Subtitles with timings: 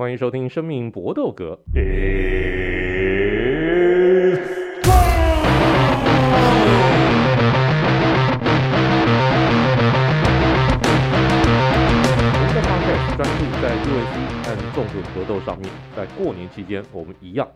[0.00, 1.44] 欢迎收听《生命搏斗格》。
[1.66, 1.76] 我
[12.40, 17.46] 们的 p o d 专注在 UFC 和综合格斗上面，在过年期间，我们一样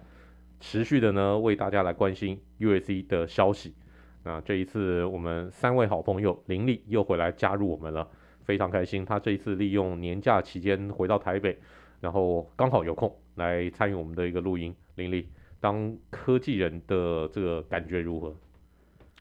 [0.60, 3.74] 持续的呢为大家来关心 UFC 的消息。
[4.22, 8.06] 那这一次，我们三位好朋友林立又回来加入我们了，
[8.42, 9.02] 非常开心。
[9.02, 11.58] 他这一次利用年假期间回到台北。
[12.04, 15.26] 然后刚好有空来参与我们的一个录音，林立，
[15.58, 18.36] 当科技人的这个感觉如何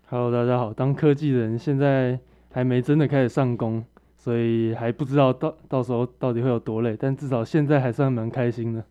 [0.09, 2.20] ？Hello，大家好，当科技人现在
[2.52, 3.81] 还没真的开始上工，
[4.17, 8.84] 所以还不知道到到时候到底会有多累，但至少现在还算蛮开心的。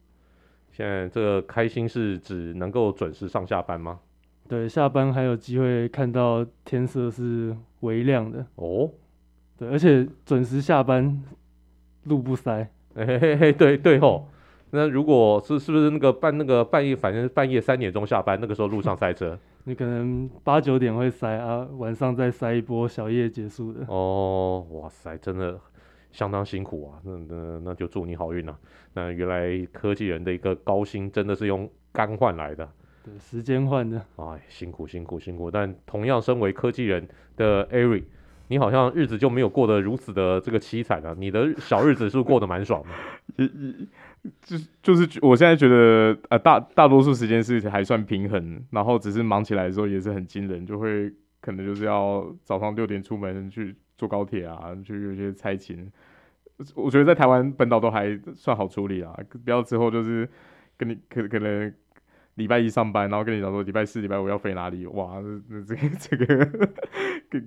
[0.70, 4.00] 现在这个开心是指能够准时上下班吗？
[4.48, 8.64] 对，下班还有机会看到天色是微亮的哦。
[8.64, 8.90] Oh?
[9.58, 11.22] 对，而且准时下班，
[12.04, 12.66] 路不塞。
[12.94, 14.28] 嘿嘿嘿，对对吼，
[14.70, 23.84] 那如果是是不是那个半那个半夜，反正半夜三点钟下班，那个时候路上塞车， 你可能八九点会塞啊，晚上再塞一波小夜结束的。
[23.88, 25.58] 哦，哇塞，真的
[26.10, 28.58] 相当辛苦啊，那那那就祝你好运了啊。
[28.94, 32.68] 那原来科技人的一个高薪真的是用肝换来的，
[33.04, 34.04] 对，时间换的。
[34.16, 38.04] 哎，辛苦辛苦辛苦，但同样身为科技人的 Ari。
[38.52, 41.14] 你好像日子就没有过得如此的这个凄惨啊！
[41.16, 42.84] 你的小日子是不是过得蛮爽
[43.34, 43.48] 的？
[44.42, 55.90] 就是就是，我现在觉得呃，大大多数时间是还算平衡，然后只是忙起来的时候也是很惊人，就会可能就是要早上六点出门去坐高铁啊，去有些差勤。
[56.74, 60.28] 我觉得在台湾本岛都还算好处理啊，不要之后就是
[60.76, 61.72] 跟你可可能。
[62.36, 66.68] 礼拜一上班，然后跟你讲说礼拜四、礼拜五要飞哪里，哇，那这个这个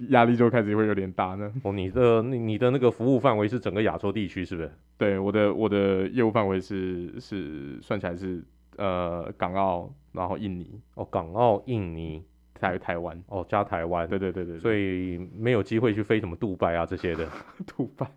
[0.10, 1.52] 压力就开始会有点大呢。
[1.64, 4.72] 哦，你的你的那个服务范围是整个亚洲地区是不是？
[4.98, 8.44] 对，我的我的业务范围是是算起来是
[8.78, 10.80] 呃港澳，然后印尼。
[10.96, 13.22] 哦，港澳、印尼、台台湾。
[13.28, 14.08] 哦，加台湾。
[14.08, 14.58] 对对对对。
[14.60, 17.28] 所以没有机会去飞什么杜拜啊这些的。
[17.68, 18.08] 杜拜，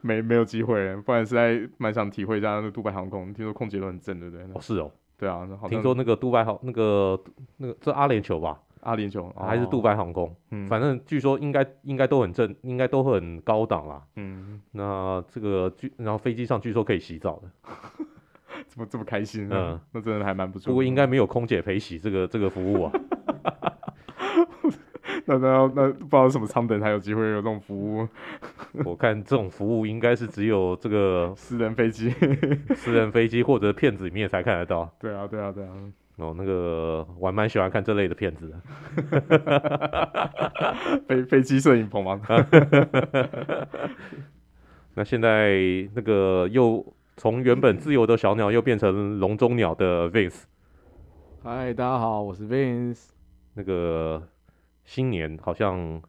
[0.00, 4.44] 没没有机会，不然实在蛮想体会一下那个杜拜航空，听说空姐都很正，对不对？
[4.54, 4.90] 哦，是哦。
[5.16, 7.22] 对啊，听说那个杜拜航那个
[7.58, 17.50] 那个这阿联酋吧，阿联酋、哦、还是杜拜航空，嗯，反正据说应该应该都很正，应该都很高档啦，嗯，那这个据然后飞机上据说可以洗澡的，
[18.66, 19.56] 怎么这么开心呢？
[19.56, 20.70] 嗯，那真的还蛮不错。
[20.70, 22.92] 不过应该没有空姐陪洗这个这个服务啊。
[25.26, 28.08] 那那那不知道什么舱等才有机会有这种服务？
[28.84, 32.10] 我看这种服务应该是只有这个私人飞机、
[32.74, 34.92] 私人飞机或者片子里面才看得到。
[34.98, 35.72] 对啊，对啊，对啊。
[36.20, 38.60] 哦，那个我还蛮喜欢看这类的片子的。
[41.08, 42.20] 飞飞机摄影棚吗？
[44.94, 45.58] 那现在
[45.94, 50.42] 那个又从原本自由的小鸟又变成笼中鸟的 Vince。
[51.42, 53.08] 嗨，大家好，我是 Vince。
[53.54, 54.28] 那个。
[54.82, 56.02] 新年好像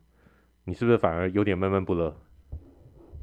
[0.63, 2.16] 你是不是反而有点闷闷不乐？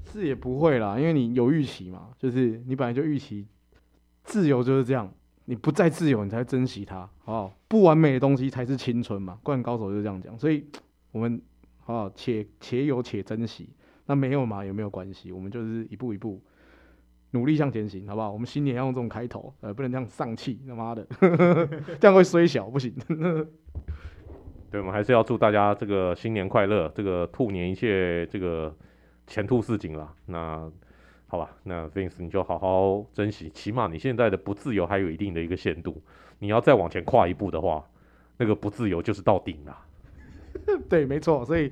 [0.04, 3.48] 是也不会啦，因为你有预期嘛，就是你本来就预期
[4.22, 5.12] 自由就是这样，
[5.50, 7.52] 你不再自由，你才珍惜它，好不好？
[7.68, 10.62] 不完美的东西才是青春嘛，灌篮高手就是这样讲，所以
[11.10, 11.40] 我们
[11.80, 12.10] 好不好？
[12.14, 13.70] 且且有且珍惜，
[14.04, 16.38] 那没有嘛也没有关系，我们就是一步一步
[17.30, 18.30] 努力向前行，好不好？
[18.30, 21.06] 我们新年要用这种开头，呃，不能这样丧气，他妈的，
[21.98, 22.94] 这样会衰小，不行。
[24.70, 28.76] 对，我们还是要祝大家这个新年快乐，这个兔年一切这个
[29.26, 30.12] 前途似锦了。
[30.26, 30.70] 那
[31.30, 36.02] 好吧，那 Vince 你就好好珍惜，起码你现在的不自由还有一定的一个限度。
[36.38, 37.84] 你要再往前跨一步的话，
[38.38, 39.78] 那个不自由就是到顶了。
[40.88, 41.70] 对，没错，所以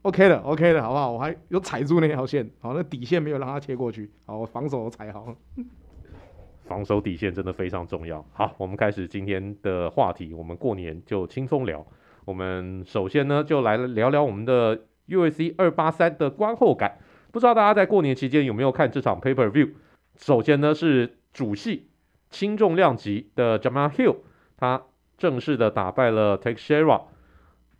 [0.00, 1.12] OK 的，OK 的，好不好？
[1.12, 5.36] 我还有踩住那条线，好，那底线没有让他切过去，好，我防守踩好。
[6.64, 8.24] 防守底线真的非常重要。
[8.32, 11.86] 好，我们开始今天的话题，我们过年就轻松聊。
[12.24, 16.96] 我们首先呢，就来聊聊我们的 U S C 二八三的观后感。
[17.34, 19.72] 不知道大家在过年期间有没有看这场 Pay Per View？
[20.16, 21.88] 首先呢，是主系
[22.30, 24.18] 轻重量级的 Jama Hill，
[24.56, 24.84] 他
[25.18, 27.02] 正式的打败了 Teixeira，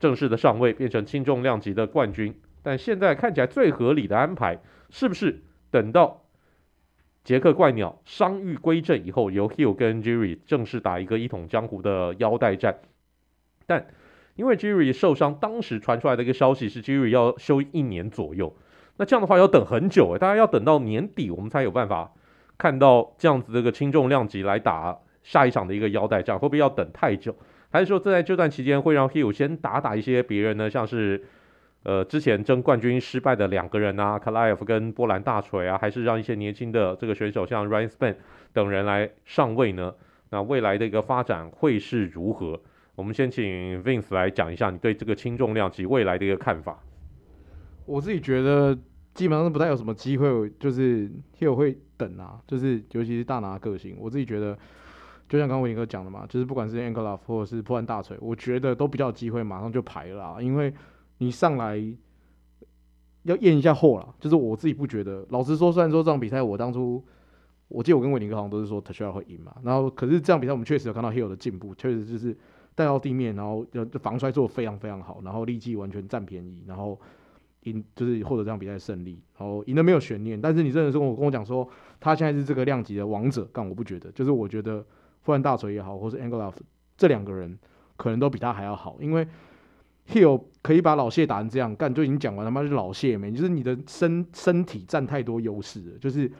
[0.00, 2.34] 正式的上位，变成轻重量级的冠军。
[2.64, 4.58] 但现在看起来最合理的安排，
[4.90, 6.25] 是不是等到
[7.23, 12.81] 杰克怪鸟伤愈归正以后，由 Hill 跟 Jerry 正式打一个一统江湖的腰带战？
[13.67, 13.87] 但
[14.34, 18.56] 因为 Jerry 受伤，当时传出来的一个消息是 Jerry 要休一年左右。
[18.96, 22.12] 那这样的话要等很久诶，大家要等到年底，我们才有办法
[22.56, 27.35] 看到这样子的一个轻重量级来打下一场的一个腰带战，会不会要等太久？
[27.70, 30.70] 还是说在这段期间会让 Hill 先打打一些别人呢？
[30.70, 31.25] 像是
[31.82, 38.14] 呃之前争冠军失败的两个人啊，卡拉耶夫跟波兰大锤啊，还是让一些年轻的这个选手像 Ryan Spann
[38.52, 39.93] 等人来上位呢？
[40.31, 42.61] 那未来的一个发展会是如何？
[42.94, 46.79] 我们先请 Vince 来讲一下你对这个轻重量级未来的一个看法。
[47.86, 48.76] 我自己觉得
[49.14, 54.56] 基本上是不太有什么机会，就是 Hill 会等啊，就是尤其是大拿个性，我自己觉得，
[55.28, 60.72] 就像刚刚伟林哥讲的嘛，就是不管是 Angelov 或者是破烂大锤，我觉得都比较有机会马上就排了啦，因为
[61.19, 61.76] 你上来
[63.22, 67.04] 要验一下货啦，就是我自己不觉得，老实说，虽然说这场比赛我当初。
[67.69, 72.37] 我记得我跟伟林哥好像都是说 Tasha 会赢嘛，然后可是这场比赛我们确实有看到 Hill 的进步，确实就是
[72.75, 77.00] 带到地面，然后就防摔做得非常非常好，然后立即完全占便宜，然后
[77.64, 80.40] 赢就是获得这场比赛的胜利，然后赢的没有悬念。
[80.40, 81.69] 但是你真的是跟我跟我讲说
[82.00, 84.84] 他现在是这个量级的王者，但我不觉得，就是我觉得
[85.22, 86.55] 富兰大锤也好，或是 Angelov
[86.96, 87.58] 这两个人
[87.96, 89.26] 可能都比他还要好，因为
[90.08, 96.31] Hill 可以把老谢打成这样，干就已经讲完他妈是老谢没，就是你的身身体占太多优势了，就是。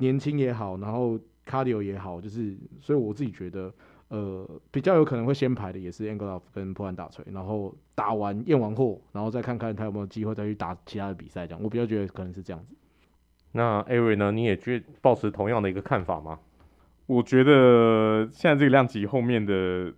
[0.00, 3.68] 年轻也好，然后 cardio 也好，就是所以我自己觉得，
[4.08, 11.46] 呃，比较有可能会先排的也是 Angelov 跟波兰大锤，然后打完验完货，然后再看看他有没有机会再去打其他的比赛。
[11.46, 12.74] 这样，我比较觉得可能是这样子。
[13.52, 14.32] 那 Ari 呢？
[14.32, 16.38] 你也觉抱持同样的一个看法吗？
[17.06, 19.92] 我觉得现在这个量级后面的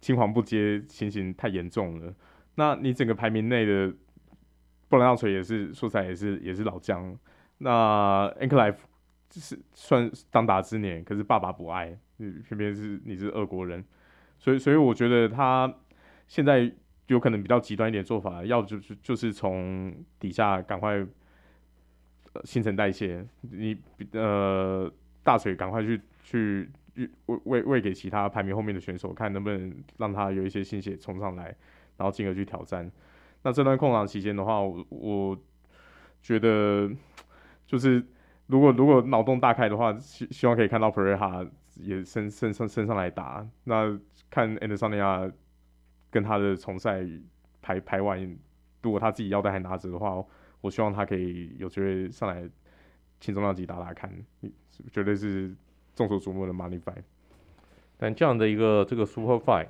[0.00, 2.12] 青黄不接情形太严重了。
[2.56, 3.94] 那你整个排名内的
[4.88, 7.16] 波兰大锤也是说起来也是也是老将，
[7.58, 8.74] 那 Ankalaev
[9.30, 11.96] 是算当打之年，可是爸爸不爱，
[12.30, 13.84] 偏偏是你是俄国人，
[14.38, 15.72] 所以所以我觉得他
[16.28, 16.70] 现在
[17.08, 21.04] 有可能比较极端一点做法，要就是就是从底下赶快、
[22.44, 23.76] 新陈代谢，你
[24.12, 24.92] 呃
[25.22, 26.70] 大水赶快去去
[27.26, 31.44] 喂喂喂给其他排名后面的选手，看能不能让他有一些新血冲上来，
[31.96, 32.90] 然后进而去挑战。
[33.42, 35.38] 那这段空档期间的话，我我
[36.20, 36.90] 觉得
[37.66, 38.04] 就是。
[38.48, 43.46] 如果如果脑洞大开的话，希希望可以看到 Perera 也升升升升上来打。
[43.64, 43.98] 那
[44.30, 45.32] 看 Adesanya
[46.10, 47.06] 跟他的重赛
[47.60, 48.36] 排排完，
[48.82, 50.24] 如果他自己腰带还拿着的话，
[50.60, 52.48] 我希望他可以有机会上来
[53.20, 54.10] 轻重量级打打看，
[54.90, 55.54] 绝对是
[55.94, 57.02] 众所瞩目的 Money Fight。
[57.96, 59.68] 但这样的一个这个 Super Fight，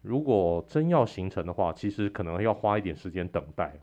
[0.00, 3.78] 如果真要形成的话，其实可能要花一点时间等待。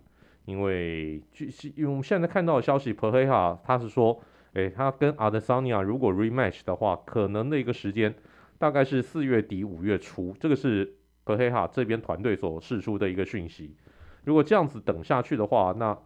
[0.46, 4.20] 因为据因为我们现在看到的消息，Pereira 他是说，
[4.54, 8.14] 诶，他跟 Adesanya 如果 rematch 的话，可能的一个时间
[8.58, 13.76] 大概是四月底五月初，这个是 p e r e a 这边团队所释出的一个讯息。
[14.24, 15.98] 如果这样子等下去的话，那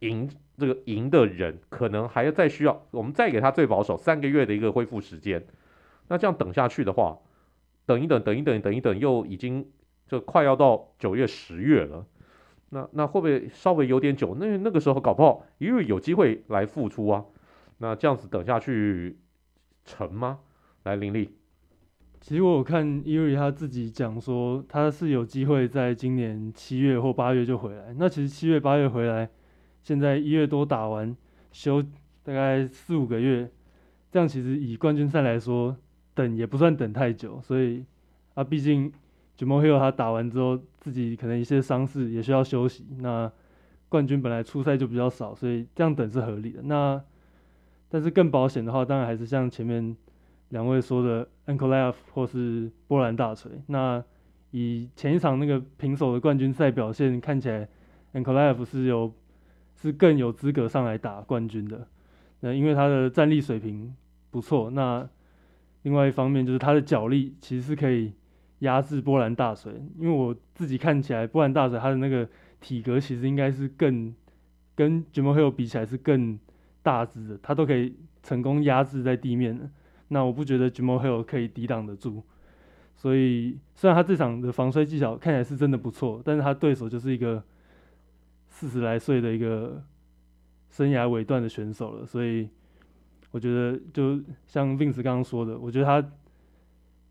[0.00, 5.46] 赢这个赢的人可能还要再需要，我们再给他最保守三个月的一个恢复时间。
[6.08, 7.18] 那这样等下去的话，
[7.86, 9.70] 等一等，等一等，等一等，又已经
[10.08, 12.04] 就快要到九月十月了。
[12.70, 14.36] 那那会不会稍微有点久？
[14.38, 17.24] 那那个时候搞不好因为有机会来复出啊。
[17.78, 19.16] 那这样子等下去
[19.84, 20.40] 成吗？
[20.84, 21.30] 来林立，
[22.20, 27.94] 其实我有看伊瑞他自己讲说，他是有机会在今年七月或八月就回来。
[27.98, 29.28] 那其实七月八月回来，
[29.82, 31.16] 现在一月多打完
[31.52, 31.82] 休
[32.22, 33.50] 大概四五个月，
[34.10, 35.76] 这样其实以冠军赛来说，
[36.14, 37.40] 等也不算等太久。
[37.40, 37.84] 所以
[38.34, 38.92] 啊，毕竟。
[39.36, 42.86] j a m a Hill 他打完之后，自己可能一些伤势也需要休息。
[43.00, 43.28] 那
[43.88, 46.62] 冠军本来出赛就比较少，所以这样等是合理的。
[46.62, 47.02] 那
[47.94, 49.96] 但是更保险的话，当然还是像前面
[50.48, 53.52] 两位说的 a n k l e f 或是波兰大锤。
[53.68, 54.02] 那
[54.50, 57.68] 以前一场那个平手的冠军赛表现看起来 a
[58.14, 59.14] n k l e f 是有
[59.76, 61.86] 是更有资格上来打冠军的。
[62.40, 63.94] 那因为他的战力水平
[64.32, 64.70] 不错。
[64.70, 65.08] 那
[65.82, 68.12] 另外一方面就是他的脚力其实是可以。
[68.60, 72.26] 压制波兰大锤，因为我自己看起来，波兰大锤他的那个
[72.60, 74.14] 体格其实应该是更
[74.74, 76.38] 跟 Jamahal Hill 比起来是更
[76.84, 79.72] 大只的，他都可以成功压制在地面。
[80.06, 82.22] 那我不觉得 Jimohill 可以抵挡得住，
[82.94, 87.42] 所以虽然他这场的防摔技巧看起来是真的不错，但是他对手就是一个
[88.48, 89.82] 四十来岁的一个
[90.68, 92.48] 生涯尾段的选手了，所以
[93.32, 96.08] 我觉得就像 Vince 刚刚说的，我觉得他。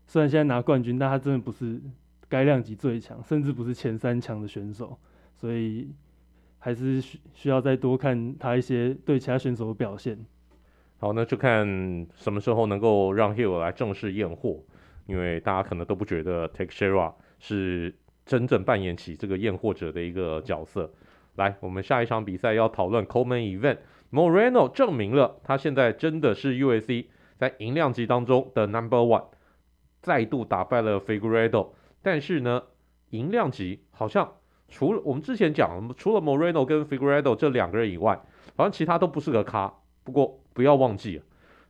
[0.06, 1.80] 虽然现在拿冠军，但他真的不是
[2.28, 4.98] 该量级最强，甚至不是前三强的选手，
[5.34, 5.90] 所以
[6.64, 10.18] 还是需需要再多看他一些对其他选手的表现。
[10.96, 11.66] 好，那就看
[12.14, 14.60] 什么时候能够让 Hill 来正式验货，
[15.04, 17.94] 因为大家可能都不觉得 Take Shera 是
[18.24, 20.90] 真正扮演起这个验货者的一个角色。
[21.34, 29.26] 来，我们下一场比赛要讨论 Coleman Event，Moreno 证明了他现在真的是 U A C 在银量级当中的 Number One。
[30.00, 32.62] 再度打败了 Figueredo，但是呢，
[33.10, 34.36] 银量级好像
[34.68, 38.20] 除了我们之前讲，除了 Moreno 跟 f i g u r e d o 这两个人以外，
[38.56, 39.72] 好像其他都不是个咖。
[40.02, 41.22] 不过不要忘记，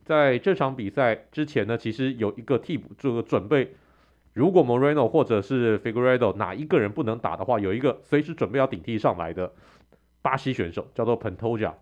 [0.03, 3.75] 在这场比赛之前呢，其实有一个替补这个准备，
[4.33, 9.53] 如果 Moreno 或者是 f i g u r e d o 哪一个人不能打的话，有一个随时准备要顶替上来的
[10.21, 11.73] 巴西选手叫做 Pantoja，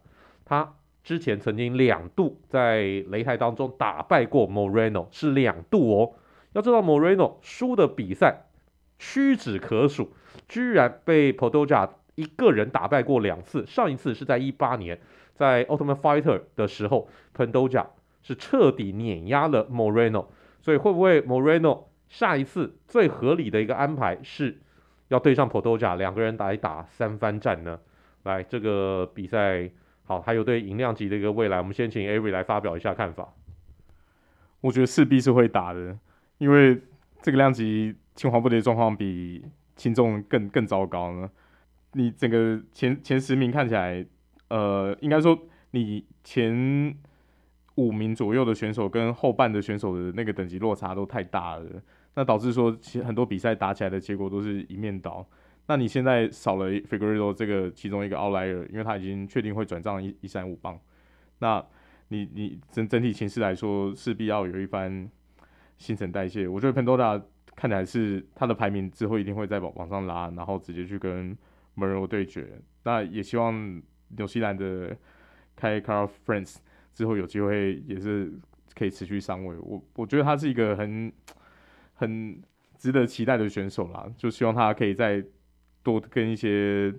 [0.45, 6.13] 他之前曾经两度在擂台当中打败过 Moreno，是两度哦。
[6.53, 8.45] 要知道 Moreno 输的比赛
[8.99, 10.13] 屈指可数。
[10.47, 14.99] 居然被 Pantoja 一个人打败过两次，上一次是在一八年，
[15.33, 17.87] 在 Ultimate Fighter 的时候，Pontoja
[18.21, 20.27] 是彻底碾压了 Moreno，
[20.61, 24.59] 所以会不会 Moreno 下一次最合理的一个安排是
[25.07, 27.79] 要对上 Pantoja 两个人来打三番战呢？
[28.23, 29.69] 来，这个比赛
[30.03, 33.33] 好，还有对银量级的一个未来，我们先请 Avery 来发表一下看法。
[34.61, 35.97] 我觉得势必是会打的，
[36.37, 36.79] 因为
[37.23, 39.43] 这个量级清华不接状况比。
[39.75, 41.29] 轻重更更糟糕呢？
[41.93, 44.05] 你整个前前十名看起来，
[44.49, 45.37] 呃，应该说
[45.71, 46.95] 你前
[47.75, 51.69] 五名左右的选手跟后半的选手的那个等级落差都太大了，
[52.15, 55.27] 那导致说其实很多比赛打起来的结果都是一面倒。
[55.67, 60.79] 那你现在少了 Figueiredo 这个其中一个 outlier，因为他已经确定会转账一一三五磅，
[61.39, 61.63] 那
[62.09, 65.09] 你你整整体形势来说，势必要有一番
[65.77, 66.47] 新陈代谢。
[66.47, 67.21] 我觉得 Pantoja
[67.55, 71.37] 看起来是他的排名之后一定会再往往上拉，然后直接去跟
[71.75, 72.59] m o r o 对决。
[72.83, 73.81] 那也希望
[74.17, 74.89] 纽西兰的
[75.59, 76.57] Kai Kara-France
[76.93, 78.33] 之后有机会也是
[78.75, 79.55] 可以持续上位。
[79.59, 81.11] 我我觉得他是一个很
[81.93, 82.41] 很
[82.77, 85.23] 值得期待的选手啦，就希望他可以再
[85.83, 86.93] 多跟一些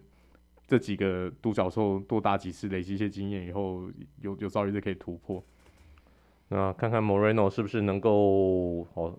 [0.67, 5.45] 这几个独角兽多打几次，累积一些经验以后，有有朝一日可以突破。
[6.49, 9.19] 那看看 Moreno 是不是能够哦。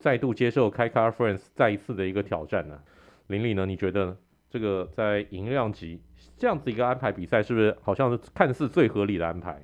[0.00, 2.80] 再度接受 Kai Kara-France 再一次的一个挑战呢？
[3.26, 3.66] 林立呢？
[3.66, 4.16] 你觉得
[4.48, 6.00] 这个在银量级
[6.38, 9.62] 这样子一个安排比赛，是不是好像是看似最合理的安排？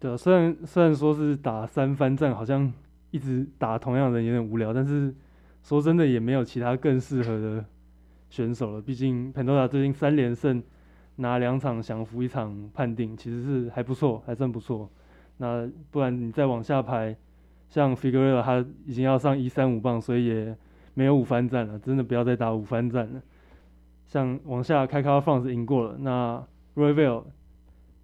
[0.00, 2.70] 对啊，虽然虽然说是打三番战，好像
[3.12, 5.14] 一直打同样的人有点无聊，但是
[5.62, 7.64] 说真的也没有其他更适合的
[8.30, 8.82] 选手了。
[8.82, 10.60] 毕竟 Pantoja 最近三连胜，
[11.16, 14.90] 拿两场降服一场判定，其实是还不错，还算不错。
[15.36, 17.16] 那不然你再往下排。
[17.72, 20.54] 像 Figueredo 他已经要上一三五棒，所以也
[20.92, 23.22] 没有五番战了，真的不要再打五番战了。
[24.04, 27.24] 像往下 Kai Kara-France 赢过了，那 Royval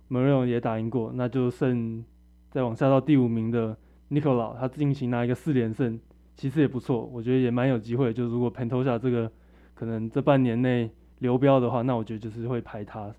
[0.08, 2.02] Moreno 也打赢过，那就剩
[2.48, 3.76] 再往下到第五名的
[4.08, 6.00] n i c o l a 他进行拿一个四连胜，
[6.34, 8.10] 其实也不错，我觉得也蛮有机会。
[8.10, 9.30] 就如果 Pantoja 这个
[9.74, 13.14] 可能这半年内流标的话，那我觉得就是会排他。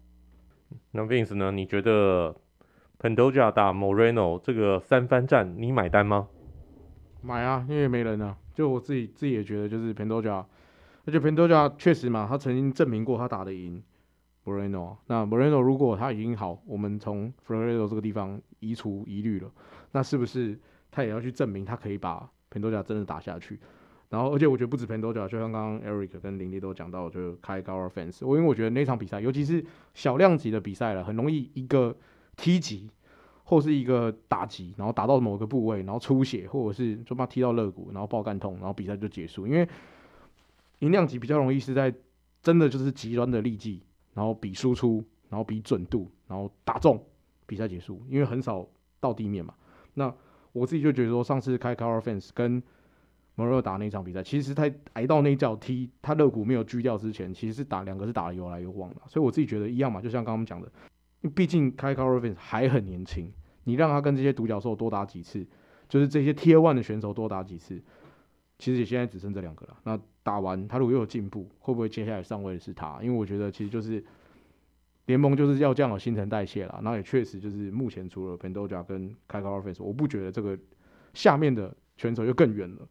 [0.93, 1.51] 那 Vince 呢？
[1.51, 2.35] 你觉得
[2.99, 6.27] Pantoja 打 Moreno 这个三番战，你买单吗？
[7.21, 8.37] 买啊，因为没人啊。
[8.53, 10.43] 就我自己自己也觉得，就是 Pantoja，
[11.05, 13.81] 而且 Pantoja 确实嘛，他曾经证明过他打得赢
[14.45, 14.97] Moreno。
[15.07, 19.49] 那 Moreno 如果他已经好，我们从 f r e d o 这个地方移除疑虑了，
[19.91, 20.59] 那是不是
[20.91, 23.59] 他也要去证明他可以把 Pantoja 真的打下去？
[24.09, 28.25] 然后，而且我觉得不止 Pantoja，就像刚刚 Eric 跟林立都讲到，就 Kai Kara-France。
[28.25, 31.95] 我因为我觉得那场比赛，尤其是小量级的比赛了，很容易一个
[32.35, 32.89] 踢级。
[33.49, 39.47] 或是一个打击，然后打到某个部位，然后出血，或者是就怕踢到肋骨，然后爆干痛，然后比赛就结束。
[39.47, 39.67] 因为
[40.79, 41.91] 银量级比较容易是在
[42.43, 43.81] 真的就是极端的力技，
[44.13, 47.03] 然后比输出，然后比准度，然后打中，
[47.47, 47.99] 比赛结束。
[48.07, 48.63] 因为很少
[48.99, 49.51] 到地面嘛。
[49.95, 50.13] 那
[50.51, 52.61] 我自己就觉得说，上次开 Kara-France 跟
[53.35, 59.01] Maro 打那场比赛，其实他挨到那一脚踢，他肋骨没有锯掉之前，其实是打两个是打的有来有往的。
[59.07, 60.71] 所以我自己觉得一样嘛，就像刚刚讲的。
[61.21, 63.31] 因为毕竟 Kai Kara-France 还很年轻，
[63.65, 65.45] 你让他跟这些独角兽多打几次，
[65.87, 67.81] 就是这些 Tier One 的选手多打几次，
[68.57, 69.77] 其实也现在只剩这两个了。
[69.83, 72.99] 那打完他如果又有进步，会不会接下来上位的是他？
[73.01, 74.03] 因为我觉得其实就是
[75.07, 76.79] 联盟就是要这样的新陈代谢了。
[76.83, 80.57] 那也确实就是目前除了 Pantoja 跟 Kai Kara-France，我不觉得这个
[81.13, 82.87] 下面的选手又更远了，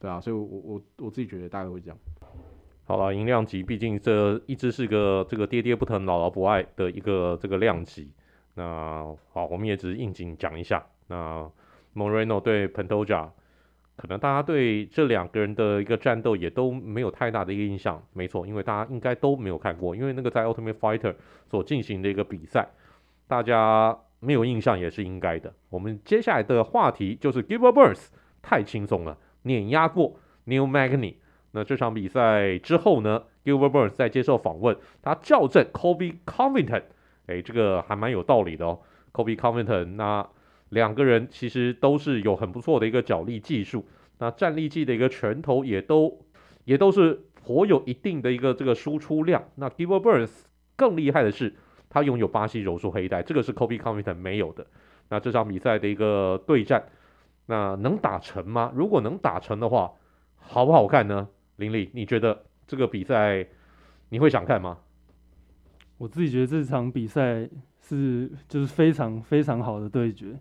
[0.00, 1.98] 对啊，所以我我我自己觉得大概会这样。
[2.88, 8.10] 好了，银量级毕竟这一直是个这个爹爹不疼姥姥不爱的一个这个量级。
[8.54, 10.82] 那好，我们也只是应景讲一下。
[11.08, 11.46] 那
[11.94, 13.28] Moreno 对 Pantoja，
[13.94, 18.02] 可能大家对这两个人的一个战斗也都没有太大的一个印象。
[18.14, 21.14] 没错，因为大家应该都没有看过，因为那个在 Ultimate Fighter
[21.50, 22.70] 所进行的一个比赛，
[23.26, 25.52] 大家没有印象也是应该的。
[25.68, 28.06] 我们接下来的话题就是 Give a Birth，
[28.40, 31.16] 太轻松了，碾压过 Neil Magny。
[31.52, 36.82] 那这场比赛之后呢，Gilbert Burns 在接受访问，他校正 Kobe Covington，
[37.26, 38.80] 哎，这个还蛮有道理的哦。
[39.12, 40.28] Kobe Covington，那
[40.68, 43.86] 两个人其实都是有很不错的一个脚力技术，
[44.18, 46.20] 那站立技的一个拳头也都
[46.64, 49.42] 也都是颇有一定的一个这个输出量。
[49.54, 50.30] 那 Gilbert Burns
[50.76, 51.54] 更厉害的是，
[51.88, 54.66] 他拥有巴西柔术黑带，这个是 Kobe Covington 没有的。
[55.08, 56.84] 那这场比赛的一个对战，
[57.46, 58.70] 那能打成吗？
[58.74, 59.92] 如果能打成的话，
[60.36, 61.28] 好不好看呢？
[61.58, 63.46] 林立，你觉得这个比赛
[64.08, 64.78] 你会想看吗？
[65.98, 67.48] 我自己觉得这场比赛
[67.80, 70.38] 是就是非常非常好的对决，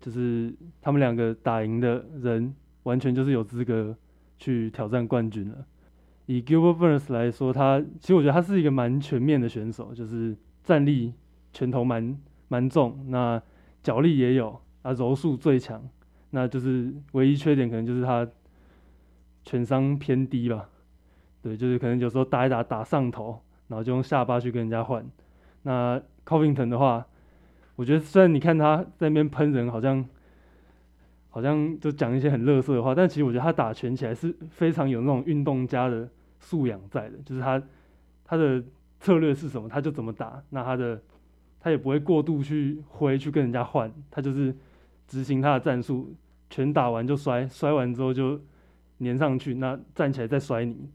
[0.00, 2.54] 就是他们两个打赢的人，
[2.84, 3.96] 完全就是有资格
[4.38, 5.66] 去挑战冠军了。
[6.26, 11.12] 以 Gilbert Burns 来说，他其实我觉得他是一个蛮全面的选手，就是战力
[11.52, 12.16] 拳头蛮
[12.46, 13.42] 蛮重，那
[13.82, 15.82] 脚力也有，啊柔术最强，
[16.30, 18.24] 那就是唯一缺点可能就是他
[19.44, 20.68] 拳伤偏低吧。
[21.42, 25.04] 对，就是可能有时候打一打打上头，然后就用下巴去跟人家换。
[25.62, 27.06] 那 Covington 的话，
[27.76, 30.04] 我觉得虽然你看他在那边喷人，好像。
[31.34, 36.06] 好像就讲一些很乐色的话，但其实我觉得他打拳起来是非常有那种运动家的
[36.38, 37.62] 素养在的，就是他
[38.22, 38.62] 他的
[39.00, 41.00] 策略是什么，他就怎么打，那他的
[41.58, 44.54] 他也不会过度去挥去跟人家换，他就是
[45.08, 46.14] 执行他的战术，
[46.50, 48.38] 拳打完就摔，摔完之后就
[49.02, 50.88] 粘上去，那站起来再摔你。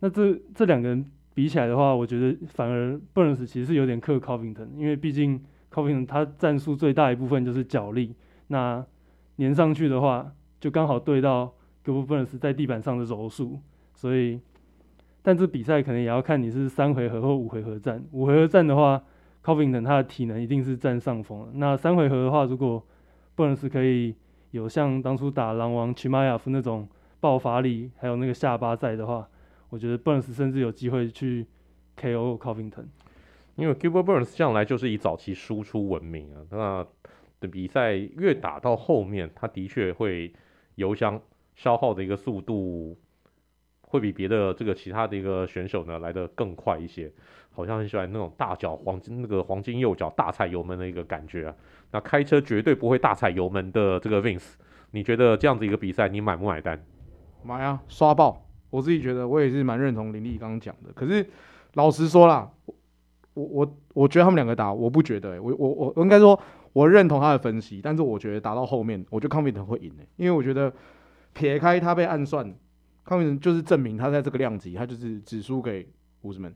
[0.00, 1.04] 那这这两个人
[1.34, 5.42] 比起来的话，我觉得反而 Burns 其实是有点克 Covington，因为毕竟
[5.72, 8.14] Covington 他战术最大一部分就是脚力，
[8.48, 8.84] 那。
[9.38, 10.30] 粘上去的话，
[10.60, 13.58] 就刚好对到 Goburn 在地板上的柔术，
[13.94, 14.38] 所以，
[15.22, 18.04] 但这比赛可能也要看你是三回合或五回合战。
[18.12, 19.02] 五回合战的话
[19.42, 21.50] ，Covington 他的体能一定是占上风。
[21.54, 22.86] 那三回合的话，如果
[23.34, 24.14] Burns 可以
[24.50, 26.86] 有像当初打狼王 Chimaev 那种
[27.20, 29.28] 爆发力，还有那个下巴在的话，
[29.68, 31.46] 我觉得 Burns 甚至有机会去
[31.96, 32.86] KO Covington。
[33.54, 36.86] 因为 Gilbert Burns 向来就是以早期输出闻名啊，那。
[37.40, 40.30] 的比赛越打到后面，他的确会
[40.74, 41.18] 油箱
[41.54, 42.94] 消耗的一个速度
[43.80, 47.10] 会比别的这个其他的一个选手呢来得更快一些，
[47.50, 51.56] 好像很喜欢那种大脚黄金那个黄金右脚大踩油门的一个感觉啊。
[51.92, 54.56] 那开车绝对不会大踩油门的这个 Vince，
[54.90, 56.84] 你觉得这样子一个比赛你买不买单？
[57.42, 58.46] 买啊，刷爆！
[58.70, 60.92] 我自己觉得我也是蛮认同林立刚刚讲的。
[60.94, 61.28] 可是
[61.74, 62.50] 老实说啦，
[63.34, 66.40] 我我我觉得他们两个打，我不觉得、欸，我我我应该说。
[66.72, 70.72] 我认同他的分析，但是我觉得打到后面，我觉得 Covington 会赢的，因为我觉得
[71.32, 72.48] 撇开他被暗算
[73.04, 75.88] ，Covington 就是证明他在这个量级，他就是只输给
[76.20, 76.54] 乌斯曼。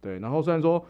[0.00, 0.82] 对，然后虽然说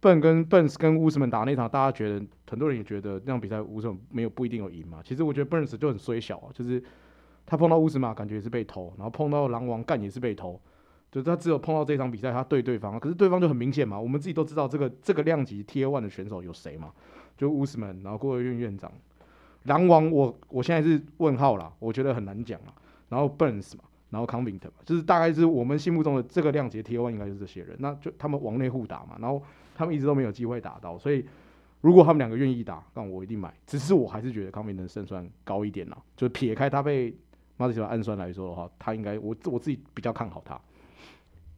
[0.00, 4.98] 笨跟笨跟乌斯曼打那场，大家觉得很多人也觉得那场比赛乌斯曼没有不一定有赢嘛。
[5.04, 6.82] 其实我觉得 Burns 就很衰小啊，就是
[7.50, 10.60] 他碰到乌斯曼感觉也是被偷，然后碰到狼王干也是被偷，
[11.10, 16.92] 就他只有碰到这场比赛他对对方，可是对方就很明显嘛，我们自己都知道这个这个量级 Tier One 的选手有谁嘛。
[17.36, 18.92] 就乌斯曼，然后国卫院院长，
[19.64, 22.70] 狼王我我现在是问号啦，我觉得很难讲啊。
[23.08, 27.74] 然后 Burns 嘛，然后 c o n v i n t 嘛，就是大概是我们心目中的这个量级 Tier 1应该就是这些人。
[27.80, 29.42] 那就他们往内互打嘛，然后
[29.74, 31.26] 他们一直都没有机会打到，所以
[31.80, 33.52] 如果他们两个愿意打，那我一定买。
[33.66, 37.16] 只是我还是觉得 Covington 胜算高一点啦，就撇开他被
[37.60, 40.58] 马蒂斯暗算来说的话，他应该我我自己比较看好他。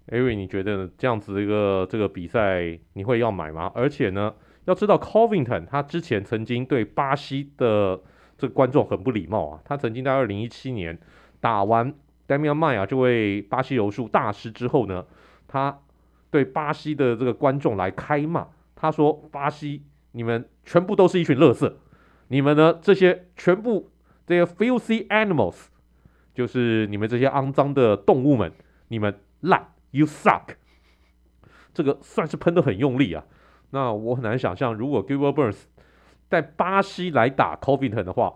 [0.08, 3.70] Avery，你觉得这样子一个这个比赛你会要买吗？
[3.72, 4.34] 而且呢？
[4.64, 8.00] 要知道，Covington 他之前曾经对巴西的
[8.36, 9.60] 这个观众很不礼貌啊。
[9.64, 10.98] 他曾经在二零一七年
[11.40, 11.92] 打完
[12.26, 15.04] Damian Maia 这位巴西柔术大师之后呢，
[15.46, 15.80] 他
[16.30, 18.48] 对巴西的这个观众来开骂。
[18.76, 21.72] 他说：“巴西，你们全部都是一群垃圾，
[22.28, 23.90] 你们呢这些全部
[24.26, 25.66] 这些 filthy animals，
[26.34, 28.52] 就是你们这些肮脏的动物们，
[28.88, 30.54] 你们烂，you suck。”
[31.74, 33.24] 这个算是喷得很用力啊。
[33.70, 35.62] 那我很难想象，如果 Gilbert Burns
[36.28, 38.34] 在巴西来打 Covington 的话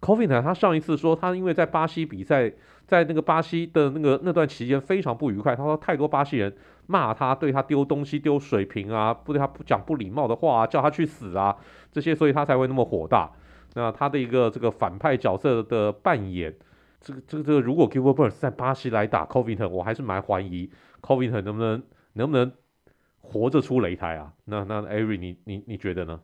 [0.00, 2.52] ，Covington 他上一次说他因为在巴西比赛，
[2.86, 6.56] 在那个巴西的那个那段期间非常不愉快，他说太多巴西人
[6.86, 11.56] 骂他，对他丢东西、丢水瓶啊，不对他不讲不礼貌的话啊，叫他去死啊，
[11.90, 13.30] 这些，所以他才会那么火大。
[13.74, 16.54] 那他的一个这个反派角色的扮演，
[17.02, 20.70] 这个这个这个，如果 Gilbert Burns 在巴西来打 Covington，我还是蛮怀疑
[21.02, 21.82] Covington 能不能
[22.14, 22.52] 能不能。
[23.24, 24.32] 活着出擂台啊？
[24.46, 26.20] 那那 Avery 你你你觉得呢？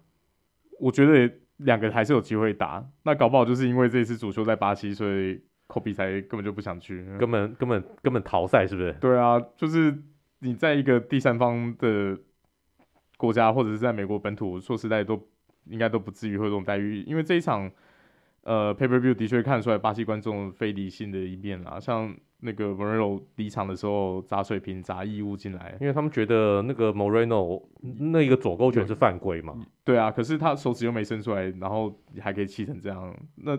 [0.80, 2.84] 我觉得两个还是有机会打。
[3.04, 8.92] 那搞不好就是因为这次主修在巴西，所以 Kobe 才根本就不想去，根本根本根本逃赛是不是？
[8.94, 9.96] 对啊，就是
[10.40, 12.18] 你在一个第三方的
[13.16, 15.24] 国家，或者是在美国本土，说实在都
[15.66, 17.00] 应该都不至于会有这种待遇。
[17.02, 17.70] 因为这一场
[18.48, 22.16] 呃 Pay Per View 的确看出来巴西观众非理性的一面啦，像。
[22.40, 27.60] 那个 Moreno 离场的时候砸水瓶砸异物进来，因为他们觉得那个 Moreno
[27.98, 29.58] 那一个左勾拳是犯规嘛。
[29.82, 33.12] 对啊，可是他手指又没伸出来，然后还可以气成这样。
[33.34, 33.58] 那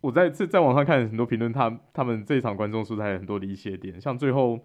[0.00, 4.58] 我在在在网上看很多评论，他他们这一场观众数还有很多离奇的点，像最后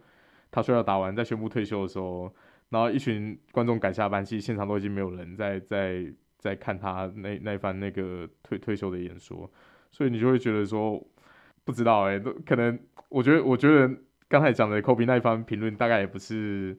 [0.50, 2.34] 他说要打完，在宣布退休的时候，
[2.70, 6.12] 然后一群观众赶下班，其实现场都已经没有人在在
[6.46, 9.50] 在看他那那番那个退退休的演说，
[9.92, 11.04] 所以你就会觉得说，
[11.64, 12.78] 不知道哎、可能，
[13.10, 13.90] 我觉得我觉得
[14.30, 16.78] 刚才讲的 Kobe 那一番评论大概也不是。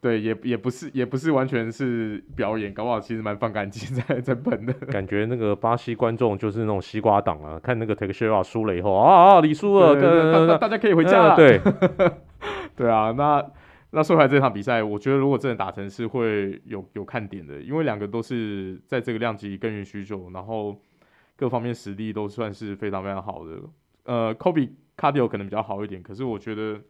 [0.00, 4.72] 对，也也不是，也不是完全是表演，搞不好其实蛮放感情 在在喷的。
[4.72, 11.30] 感觉那个巴西观众就是那种西瓜党啊，看那个 Teixeira 输了以后啊啊，你输了，大大大家可以回家了。
[11.30, 11.60] 呃、对，
[12.76, 13.44] 对啊，那
[13.90, 20.80] 那说回来这场比赛，我觉得如果真的打成是会有有看点的，因为两个都是在这个量级耕耘许久，然后
[21.36, 23.60] 各方面实力都算是非常非常好的。
[24.04, 26.80] 呃，Kobe Cardio 可能比较好一点，可是我觉得。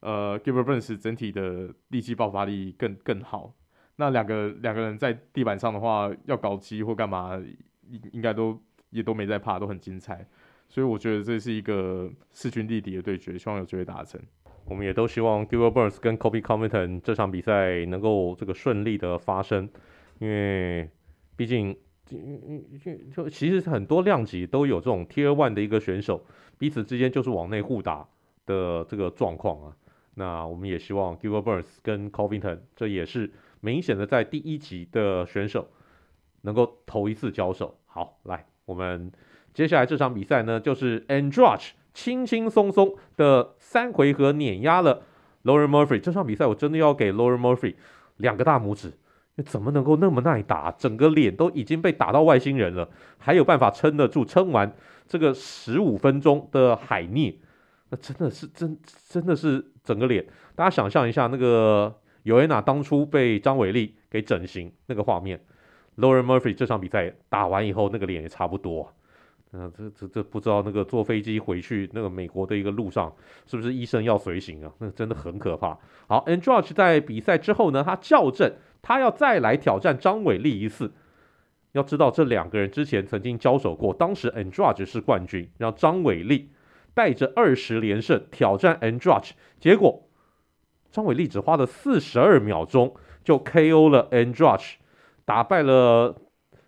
[0.00, 3.54] 呃，Gilbert Burns 整体的力气爆发力更更好。
[3.96, 7.42] 那两个两个人在地板上的话，要搞基或干嘛，
[7.88, 10.28] 应应该都也都没在怕，都很精彩。
[10.68, 14.20] 所以我觉得这是一个势均力敌的对决，希望有机会达成。
[14.66, 19.68] 我们也都希望 Gilbert Burns 跟 Kobe Covington 这场比赛能够这个顺利的发生，
[20.18, 20.88] 因为
[21.36, 26.24] 毕竟就就其实很多量级都有这种 Tier One 的一个选手，
[26.58, 28.08] 彼此之间就是往内互打
[28.46, 29.76] 的这个状况啊。
[30.14, 35.68] 那我们也希望 Gilbert Burns 跟 Covington，这也是明显的在第一级的选手
[36.42, 37.78] 能够头一次交手。
[37.86, 39.10] 好，来，我们
[39.52, 45.00] 接下来这场比赛呢，就是 Andrade 轻轻松松的三回合碾压了
[45.44, 45.98] Lauren Murphy。
[46.00, 47.76] 这场比赛我真的要给 Lauren Murphy
[48.18, 48.92] 两个大拇指，
[49.46, 50.70] 怎么能够那么耐打？
[50.72, 54.70] 整个脸都已经被打到外星人了，还有办法撑得住，撑完
[55.06, 57.34] 这个十五分钟的海涅。
[57.90, 58.76] 那真的是真
[59.08, 60.26] 真的是整个脸，
[60.56, 65.40] 大家想象一下那个尤安娜当初被张伟丽给整形那个画面
[65.98, 68.92] ，Lauren Murphy 这场比赛打完以后那个脸也差不多，
[69.54, 73.10] 嗯、呃，这这这不知道那个坐飞机回去那个美国的一个路上
[73.46, 74.72] 是不是医生要随行啊？
[74.78, 75.78] 那真的很可怕。
[76.08, 80.92] 好，Andrade 在比赛之后呢，他校正，他要再来挑战张伟丽一次。
[81.72, 86.50] 要知道这两个人之前曾经交手过，当时 Andrade 是冠军，让张伟丽。
[86.96, 90.08] 带着二十连胜挑战 Andrade，结果
[90.92, 94.74] 张伟丽只花了四十二秒钟就 KO 了 Andrade，
[95.24, 96.14] 打败了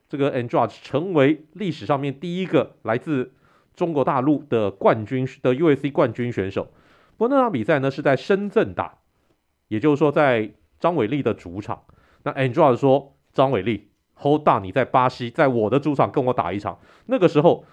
[0.08, 3.32] 这个 Andrade，成为历史上面第一个来自
[3.74, 6.72] 中国大陆的冠军的 UFC 冠军选手。
[7.16, 8.98] 不过那场比赛呢是在深圳打，
[9.68, 11.82] 也就是说在张伟丽的主场。
[12.22, 17.64] 那 Andrade 说：“张伟丽，Hold on，你在巴西，在我的主场跟我打一场。”那个时候，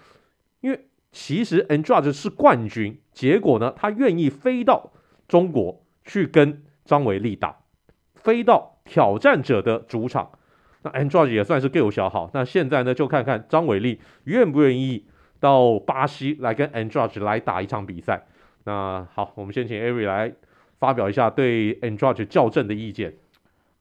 [0.60, 4.92] 因为其实 Andrade 是冠军，结果呢，他愿意飞到
[5.28, 7.60] 中国去跟张伟丽打，
[8.14, 10.30] 飞到挑战者的主场。
[10.84, 12.30] 那 Andrade 也算是够小好。
[12.32, 15.04] 那现在呢，就看看张伟丽愿不愿意
[15.40, 18.26] 到巴西来跟 Andrade 来打一场比赛。
[18.64, 20.32] 那好，我们先请 Ari 来
[20.78, 23.14] 发表一下对 Andrade 校正的意见。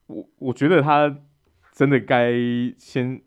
[0.08, 1.16] 我我觉得他
[1.72, 2.34] 真的该
[2.80, 3.22] 先。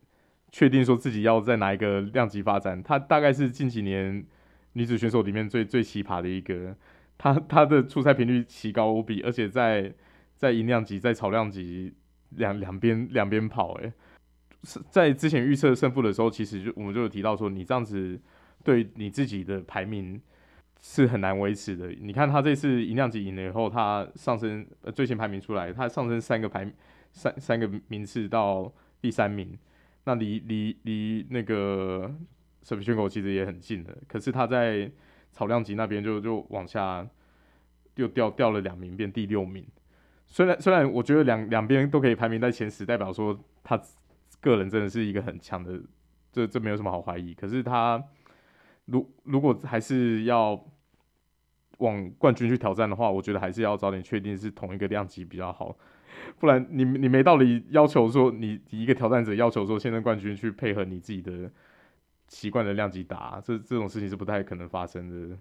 [0.49, 4.25] 确定说自己要在哪一个量级发展，她大概是近几年
[4.73, 6.73] 女子选手里面最最奇葩的一个。
[7.17, 9.93] 她她的出赛频率奇高无比，而且在
[10.37, 11.93] 在银量级、在草量级
[12.31, 13.73] 两两边两边跑。
[13.75, 13.91] 诶，
[14.63, 18.19] 是在之前预测胜负的时候，其实就我们就有提到说，你这样子
[18.63, 20.21] 对你自己的排名
[20.81, 21.89] 是很难维持的。
[21.89, 26.71] 你看他这次银量级赢了以后，他上升呃最新排名出来，他上升三个排
[27.11, 29.57] 三三个名次到第三名。
[30.05, 32.13] 那离离离那个
[32.63, 34.89] 舍甫琴科其实也很近的，可是他在
[35.31, 37.05] 草量级那边就就往下
[37.95, 39.65] 又掉掉了两名，变第六名。
[40.27, 43.81] 虽然虽然我觉得两两边都可以排名在前十，代表说他
[44.39, 45.79] 个人真的是一个很强的，
[46.31, 47.33] 这这没有什么好怀疑。
[47.33, 48.03] 可是他
[48.85, 50.63] 如如果还是要
[51.79, 55.75] 往冠军去挑战的话，我觉得还是要早点确定是同一个量级比较好。
[56.39, 61.49] 不然你你没道理要求说你一个挑战者要求说现任冠军去配合你自己的
[62.27, 65.37] 习惯的量级打，这这种事情是不太可能发生的。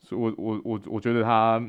[0.00, 1.64] 所以我我我我觉得他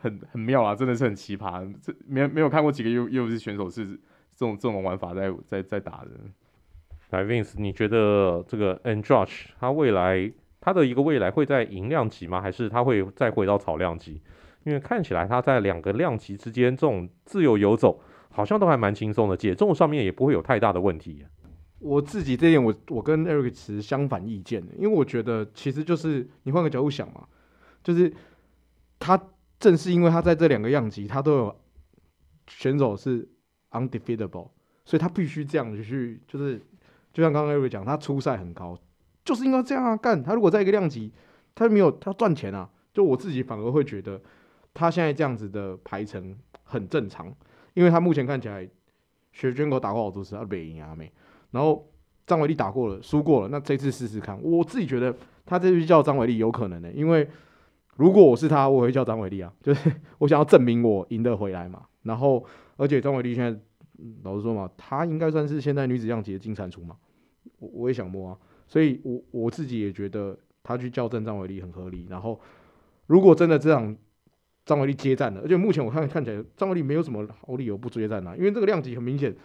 [0.00, 1.72] 很很妙啊，真的是很奇葩。
[1.80, 6.10] 这没没有看过几个 UFC 选手是这种这种玩法在在在打的。
[7.10, 12.40] 来，Vince，你觉得这个 Andrash 他未来他的一个未来会在银量级吗？
[12.40, 14.22] 还是他会再回到草量级？
[14.64, 21.24] 因为看起来他在两个量级之间这种自由游走，好像都还蛮轻松的，减重上面也不会有太大的问题。
[21.78, 27.26] 我自己这点我我跟 Eric 持相反意见，因为我觉得其实就是你换个角度想嘛，
[27.82, 28.12] 就是
[28.98, 29.20] 他
[29.60, 31.56] 正是因为他在这两个量级他都有
[32.48, 33.28] 选手是
[33.70, 34.48] undefeatable，
[34.84, 36.60] 所以他必须这样子去，就是
[37.12, 38.76] 就像刚刚 e r 讲，他初赛很高，
[39.24, 41.12] 就是应该这样啊，干他如果在一个量级，
[41.54, 44.20] 他没有他赚钱啊，就我自己反而会觉得
[44.72, 47.32] 他现在这样子的排程很正常，
[47.74, 48.68] 因为他目前看起来，
[49.32, 51.12] 学娟狗打过好多次，他没赢啊没，
[51.50, 51.86] 然后
[52.26, 57.28] 张伟丽打过了，输过了，那这次试试看，我自己觉得他这次叫张伟丽有可能的、因为
[58.00, 62.42] 如果我是他，我会叫张伟丽啊， 就是我想要证明我赢得回来嘛，然后
[62.76, 63.60] 而且张伟丽现在。
[64.22, 66.96] 老实说嘛，她应该算是现在女子量级的金蟾蜍嘛，
[67.58, 72.06] 我我也想摸啊，所以我我自己也觉得她去校正张伟丽很合理。
[72.08, 72.40] 然后
[73.06, 73.94] 如果真的这样，
[74.64, 79.36] 张伟丽接战了，而且目前我看看起来张伟丽没有什么好理由不接战啊，因为这个量级很明显，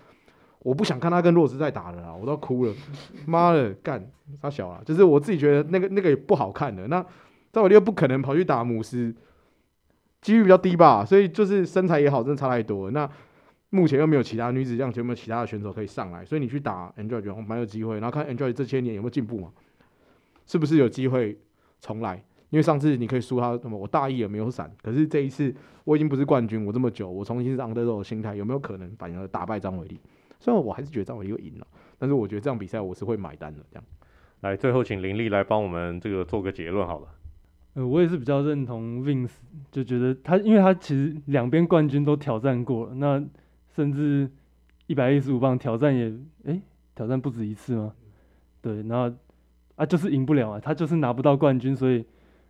[0.59, 2.73] 我不想看他跟洛斯在打了啦，我都要哭了，
[3.27, 4.09] 妈的干
[4.41, 6.87] 他小啊，就是我自己觉得那个那个也不好看的。
[6.87, 7.05] 那
[7.55, 9.15] 张伟丽又不可能跑去打姆斯，
[10.19, 12.91] 几率比较低吧，所以就是身材也好，真的差太多。
[12.91, 13.09] 那
[13.69, 16.25] 目前又没有其他女子这样，有没有其他的选手可以上来？
[16.25, 19.53] 所以你去打 Andrade 蛮有机会，然后看 Android 这些年有没有进步嘛？
[20.45, 21.39] 是不是有机会
[21.79, 22.21] 重来？
[22.49, 24.69] 因为上次你可以输他，那么我大意也没有闪。
[24.83, 29.97] 可是这一次我已经不是冠军，我这么久，我重新是 Underdog 的心态，有没有可能反而打败张伟丽？
[30.41, 31.65] 虽然我还是觉得张伟丽会赢了，
[31.97, 33.63] 但是我觉得这场比赛我是会买单的。
[33.71, 33.83] 这样，
[34.41, 37.07] 来最后请林丽来帮我们这个做个结论好了。
[37.75, 39.35] 呃，我也是比较认同 Vince，
[39.71, 43.23] 就觉得他，因为他其实两边冠军都挑战过了，那。
[43.75, 44.31] 甚至
[44.87, 46.09] 一百一十五磅挑战也，
[46.45, 46.61] 哎、
[46.95, 47.93] 挑战不止一次吗？
[48.61, 49.13] 对，然后
[49.75, 52.05] 啊，就是赢不了啊，他就是拿不到冠军，所以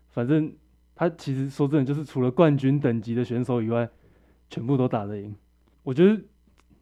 [0.10, 0.54] 反正
[0.94, 3.90] 他其实说真的，就是除了冠军等级的选手以外，
[4.52, 5.36] 全部都打得赢。
[5.82, 6.22] 我觉得，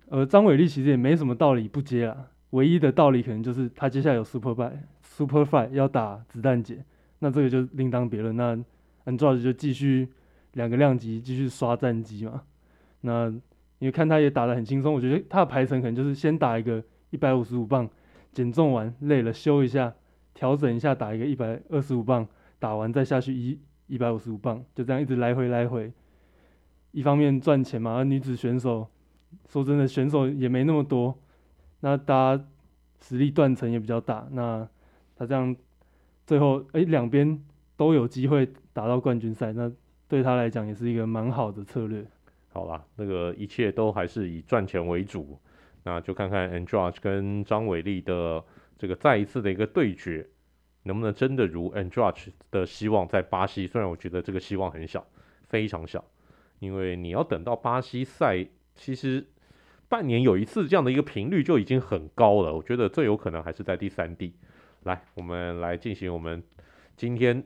[0.10, 6.84] 呃，张伟丽其实也没什么道理不接啊，唯一的道理可能就是他接下来有 Super Fight Super Fight 要打子弹姐，
[7.24, 8.36] 那这个就另当别论。
[8.36, 8.56] 那
[9.06, 10.08] Andrade 就继续
[10.52, 12.44] 两个量级继续刷战绩嘛，
[13.02, 13.34] 那。
[13.80, 17.90] 因为看他也打得很轻松，我觉得他的排程可能就是先打一个一百五十五磅，
[18.32, 19.94] 减重完累了休一下，
[20.34, 22.26] 调整一下打一个一百二十五磅，
[22.60, 25.92] 打完再下去一一百五十五磅，就这样一直来回来回。
[26.92, 28.88] 一方面赚钱嘛，而女子选手
[29.50, 31.20] 说真的选手也没那么多，
[31.82, 32.46] 那大家
[33.02, 34.66] 实力断层也比较大，那
[35.18, 35.54] 他这样
[36.26, 37.42] 最后哎两边
[37.76, 39.72] 都有机会打到冠军赛，那
[40.08, 42.06] 对他来讲也是一个蛮好的策略。
[42.52, 45.40] 好啦，那个一切都还是以赚钱为主，
[45.84, 48.44] 那就看看 Andrade 跟张伟丽的
[48.78, 50.28] 这个再一次的一个对决，
[50.84, 53.66] 能不能真的如 Andrade 的希望在巴西？
[53.66, 55.04] 虽然我觉得这个希望很小，
[55.50, 56.06] 非常小，
[56.60, 59.26] 因为你要等到巴西赛，其实
[59.90, 62.54] 半年有一次这样的一个频率就已经很高了。
[62.54, 64.36] 我觉得最有可能还是在第三地。
[64.86, 66.42] 来，我们来进行我们
[66.96, 67.44] 今天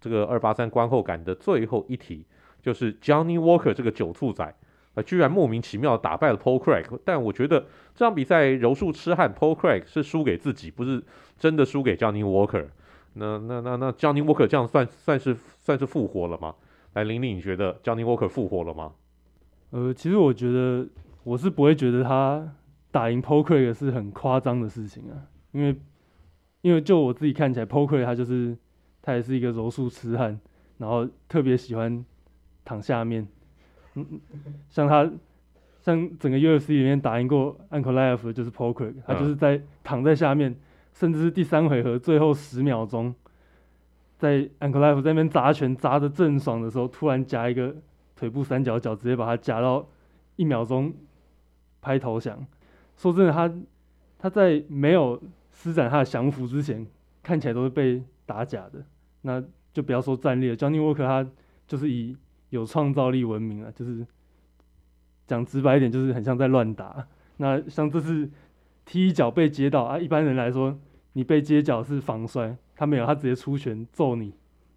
[0.00, 2.26] 这个二八三观后感的最后一题。
[2.62, 4.54] 就是 Johnny Walker 这个九兔仔，
[4.92, 7.60] 呃，居然莫名其妙打败了 Paul Craig，但我觉得
[7.94, 11.02] 这场比赛柔术痴汉 Paul Craig 是输给自己，不是
[11.38, 12.66] 真的输给 Johnny Walker。
[13.14, 16.54] 那那那那 Johnny Walker 这样算算是算是复活了吗？
[16.92, 18.92] 来，玲玲，你觉得 Johnny Walker 复活了吗？
[19.70, 20.86] 呃，其实我觉得
[21.24, 22.46] 我是不会觉得他
[22.90, 25.16] 打赢 Paul Craig 是很夸张的事情啊，
[25.52, 25.74] 因为
[26.62, 28.56] 因为就我自己看起来 Craig 他就是
[29.02, 30.38] 他也是一个柔术痴汉，
[30.78, 32.04] 然后特别喜欢。
[32.62, 33.26] 躺下面，
[33.94, 34.06] 嗯，
[34.68, 35.10] 像他，
[35.80, 40.54] 像整个 UFC 里面打赢过 Ankalaev 的就是 Craig，他就是在躺在下面，
[40.92, 43.12] 甚至是第三回合最后十秒钟，
[44.18, 47.74] 在 Ankalaev 在那边砸拳砸的正爽的时候，突然夹一个
[48.14, 49.88] 腿部三角脚，直接把他夹到
[50.36, 50.92] 一秒钟
[51.80, 52.46] 拍投降。
[52.96, 53.52] 说真的，他
[54.18, 55.20] 他在没有
[55.62, 56.86] 施展他的降服之前，
[57.22, 58.82] 看起来都是被打假的。
[59.20, 59.44] 那
[59.74, 61.30] 就不要说战力了，Johnny Walker 他
[61.66, 62.16] 就是以
[62.48, 64.06] 有创造力闻名啊，就是
[65.26, 67.06] 讲直白一点，就是很像在乱打。
[67.36, 68.30] 那像这次
[68.86, 70.80] 踢一脚被接到啊，一般人来说，
[71.12, 74.32] 你被接脚是防摔，他没有，他直接出拳揍你，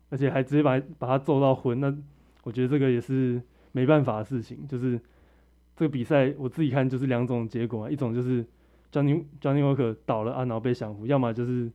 [0.10, 1.80] 而且还直接把把他揍到昏。
[1.80, 1.96] 那
[2.44, 3.42] 我觉得这个也是
[3.72, 4.68] 没办法的事情。
[4.68, 5.00] 就是
[5.78, 8.46] 这个比赛我自己看就是两种结果啊，一种就是
[8.94, 11.70] Johnny Johnny Walker 倒了啊，然后被降服；要么就是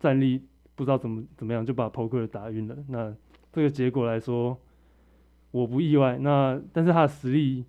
[0.00, 0.42] 战力
[0.74, 2.76] 不知道怎么怎么样就把 Poker 打晕了。
[2.88, 3.14] 那
[3.52, 4.58] 这个结果来说。
[5.52, 7.64] 我不意外，那但是他的实力，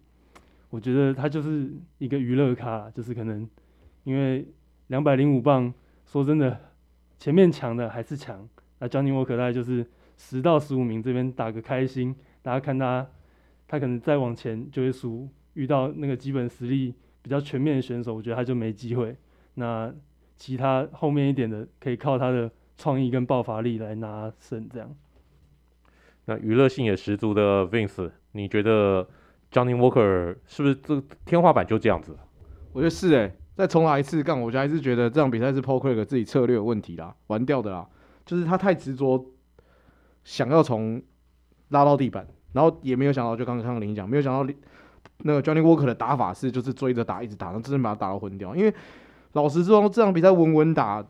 [0.70, 3.48] 我觉得他就是一个娱乐咖，就是可能
[4.04, 4.46] 因为
[4.88, 5.74] 两百零五磅，
[6.06, 6.60] 说真的，
[7.18, 8.50] 前面强的还是强。
[8.80, 9.86] 那 Johnny Walker 大概就是
[10.18, 13.08] 十到十五名这边打个开心，大家看他，
[13.70, 16.94] 他可能再往前就会输，遇到那个基本实力
[17.28, 19.14] 比较全面的选手，我觉得他就没机会。
[19.56, 19.94] 那
[20.38, 24.90] 其他后面一点的，可以靠他的创意跟爆发力来拿胜，这样。
[26.24, 29.06] 那娱乐性也十足的 Vince，你觉得
[29.52, 32.16] Johnny Walker 是不是这天花板就这样子？
[32.72, 37.86] 我觉得是诶、欸，再重来一次干，我就还是觉得这场比赛是 Paul Craig 自己策略有问题啦，玩掉的啦，
[38.26, 39.26] 就是他太执着，
[40.24, 41.02] 想要从
[41.70, 44.54] 拉到地板，然后也没有想到，就刚刚林讲，没有想到
[45.24, 48.56] 那个 Johnny Walker 的打法是就是追着打，一直打，然后真的把他打到昏掉。
[48.56, 48.74] 因为
[49.34, 51.04] 老实说，这场比赛稳稳打，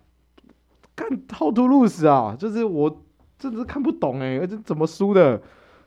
[0.96, 3.04] 看 How to lose 啊，就是我
[3.38, 5.42] 真的是看不懂哎、欸，而且怎么输的，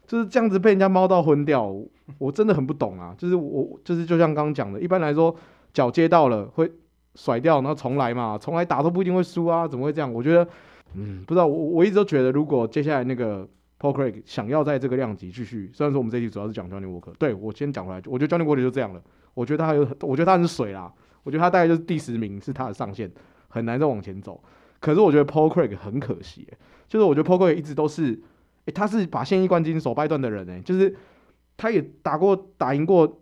[0.07, 1.75] 就是这样子被人家猫到昏掉，
[2.19, 3.15] 我真的很不懂啊。
[3.17, 5.35] 就是我就是就像刚刚讲的，一般来说
[5.73, 6.71] 脚接到了会
[7.15, 10.13] 甩掉，然后重来嘛，重来打都不一定会输啊，怎么会这样？
[10.13, 10.47] 我觉得，
[10.95, 13.49] 嗯，不知道，我我一直都觉得，如果接下来那个。
[13.81, 19.03] Paul Craig 想要在这个量级继续，虽然说我们这一集主要是讲 Johnny Walker，对，我先讲回来，我觉得 Johnny Walker 就这样了。
[19.33, 20.93] 我觉得他有，我觉得他很水啦。
[21.23, 23.11] 我觉得他大概就是第十名是他的上限，
[23.49, 24.43] 很难再往前走。
[24.81, 28.21] 可是我觉得 Paul Craig 很可惜、欸，就是我觉得 Paul Craig 一直都是，诶、
[28.66, 30.95] 欸，他是把现役冠军手掰断的人、欸，诶，就是
[31.57, 33.21] 他也打过打赢过，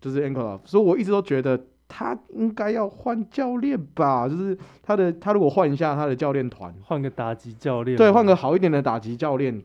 [0.00, 9.62] 就是 Angelov，所以我一直都觉得他应该要换教练吧，就是他的他如果换一下他的教练团，换个打击教练，对，换个好一点的打击教练。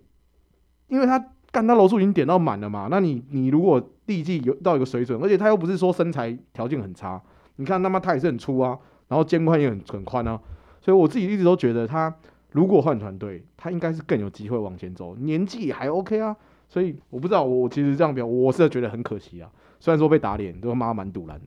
[0.87, 1.17] 因为他
[1.51, 7.21] 干他楼数已经点到满了嘛，那你你如果第一季有到一个水准，而且他又不是说身材条件很差，
[7.55, 10.39] 你看他妈他也是很粗啊，然后肩宽也很很宽啊，
[10.81, 12.13] 所以我自己一直都觉得他
[12.51, 16.35] 如果换团队，他应该是更有机会往前走，年纪也还 OK 啊，
[16.67, 21.39] 所以我不知道我其实这样表我是觉得很可惜啊，虽然说被打脸，都妈蛮赌烂。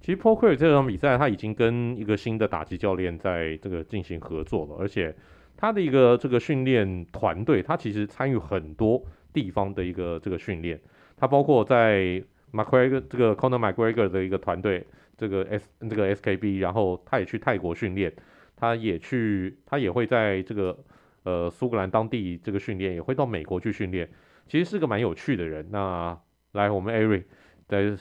[0.00, 5.16] 其实 Paul Craig 这场比赛他已经跟一个新的打击教练在这个进行合作了，而且。
[5.60, 10.80] 他的一个这个训练团队，他其实参与很多地方的一个这个训练，
[11.18, 14.86] 他包括在 McGregor 这个 Conor McGregor 的一个团队，
[15.18, 18.10] 这个 S 这个 SKB，然后他也去泰国训练，
[18.56, 20.78] 他也去，他也会在这个
[21.24, 24.08] 呃苏格兰当地这个训练，也会到美国去训练，
[24.48, 25.68] 其实是个蛮有趣的人。
[25.70, 26.18] 那
[26.52, 27.24] 来，我们 Ari
[27.68, 27.94] 再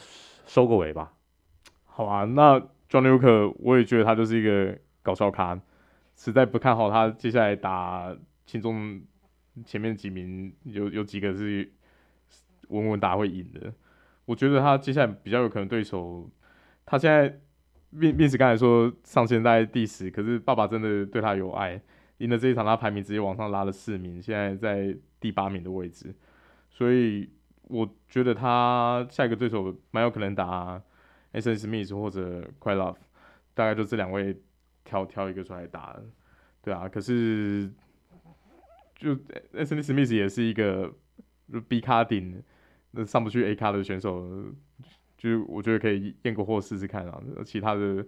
[0.45, 1.11] 收个尾吧。
[1.83, 2.57] 好啊，那
[2.89, 5.59] Johnny Walker 我也觉得他就是一个搞笑咖。
[6.19, 8.13] 实在不看好他接下来打
[8.45, 9.01] 轻重
[9.63, 11.71] 前面几名有有几个是
[12.67, 13.73] 稳稳打会赢的。
[14.25, 16.29] 我觉得他接下来比较有可能对手，
[16.85, 17.39] 他现在
[17.91, 21.81] 面面试刚才说上线在第十，可是爸爸真的对他有爱，
[22.17, 26.13] 赢了这一场他排名直接往上拉了四名，现在在第八名的位置。
[26.69, 27.29] 所以
[27.69, 30.81] 我觉得他下一个对手蛮有可能打
[31.31, 32.97] Anthony Smith 或者 Quite Love，
[33.53, 34.35] 大概就这两位。
[34.89, 35.95] 挑挑一个出来打，
[36.63, 37.69] 对啊，可是
[38.95, 39.13] 就
[39.53, 39.75] S.
[39.75, 39.83] N.
[39.83, 40.91] Smith 也是一个
[41.53, 42.41] 就 B 卡顶，
[42.89, 44.27] 那上不去 A 卡的选手，
[45.15, 47.21] 就我觉得可以验个货试试看啊。
[47.45, 48.03] 其他的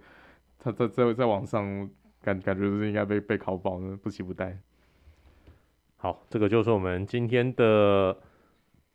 [0.58, 1.88] 他在在在网上
[2.20, 4.58] 感感觉是应该被被拷爆的，不期不待。
[5.98, 8.18] 好，这个就是我们今天的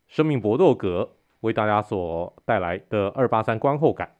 [0.07, 4.16] 生命搏斗格为大家所带来的二八三观后感。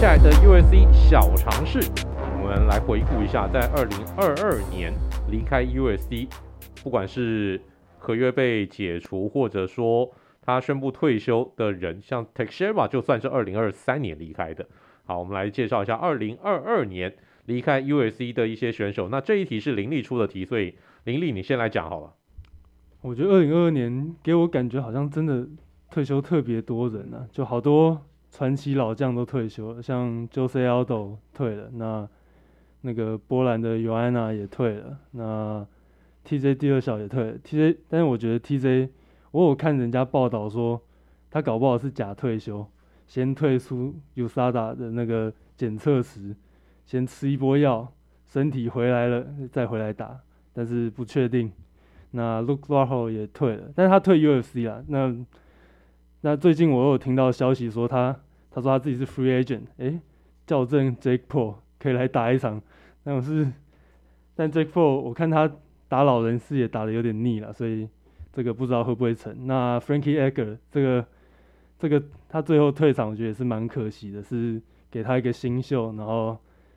[0.00, 1.78] 下来的 USC 小尝试，
[2.42, 4.94] 我们来回顾一下，在二零二二年
[5.30, 6.26] 离开 USC，
[6.82, 7.60] 不管是
[7.98, 10.10] 合约被解除，或者说
[10.40, 14.66] 他宣布退休的人，像 Teixeira 就算是二零二三年离开的。
[15.04, 19.10] 好，我们来介绍一下二零二二年离开 USC 的一些选手。
[19.10, 22.14] 那这一题是林立出的题，所以林立你先来讲好了。
[23.02, 25.46] 我觉得二零二二年给我感觉好像真的
[25.90, 28.06] 退休特别多人啊，就好多。
[28.30, 32.08] 传奇老将都退休了，像 Jose Aldo 退了，那
[32.82, 35.66] 那个波兰的 Joanna 也退了，那
[36.24, 37.38] TJ 第二小也退了。
[37.40, 38.88] TJ，但是我觉得 TJ，
[39.32, 40.80] 我有看人家报道说，
[41.28, 42.64] 他搞不好是假退休，
[43.06, 46.36] 先退出 USADA 的那个检测时，
[46.86, 47.92] 先吃一波药，
[48.28, 50.20] 身体回来了再回来打，
[50.52, 51.50] 但是不确定。
[52.12, 55.16] 那 Luke Rojo 也退了，但是他退 UFC 了，那。
[56.22, 58.14] 那最近我有听到消息说他，
[58.50, 60.00] 他说他自己是 free agent，诶，
[60.46, 62.60] 校正 Jake Paul 可以来打一场，
[63.04, 63.50] 那我是，
[64.34, 65.50] 但 Jake Paul 我看他
[65.88, 67.88] 打老人是也打的有点腻了，所以
[68.32, 69.46] 这个不知道会不会成。
[69.46, 71.06] 那 Frankie Edgar 这个
[71.78, 76.36] 这个他最后退场，我觉得也是蛮可惜的，是给他一个新秀，然后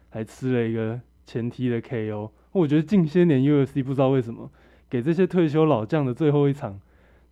[0.09, 2.31] 还吃了一个前踢的 KO。
[2.53, 4.49] 我觉得近些年 UFC 不知道为什么
[4.89, 6.79] 给这些退休老将的最后一场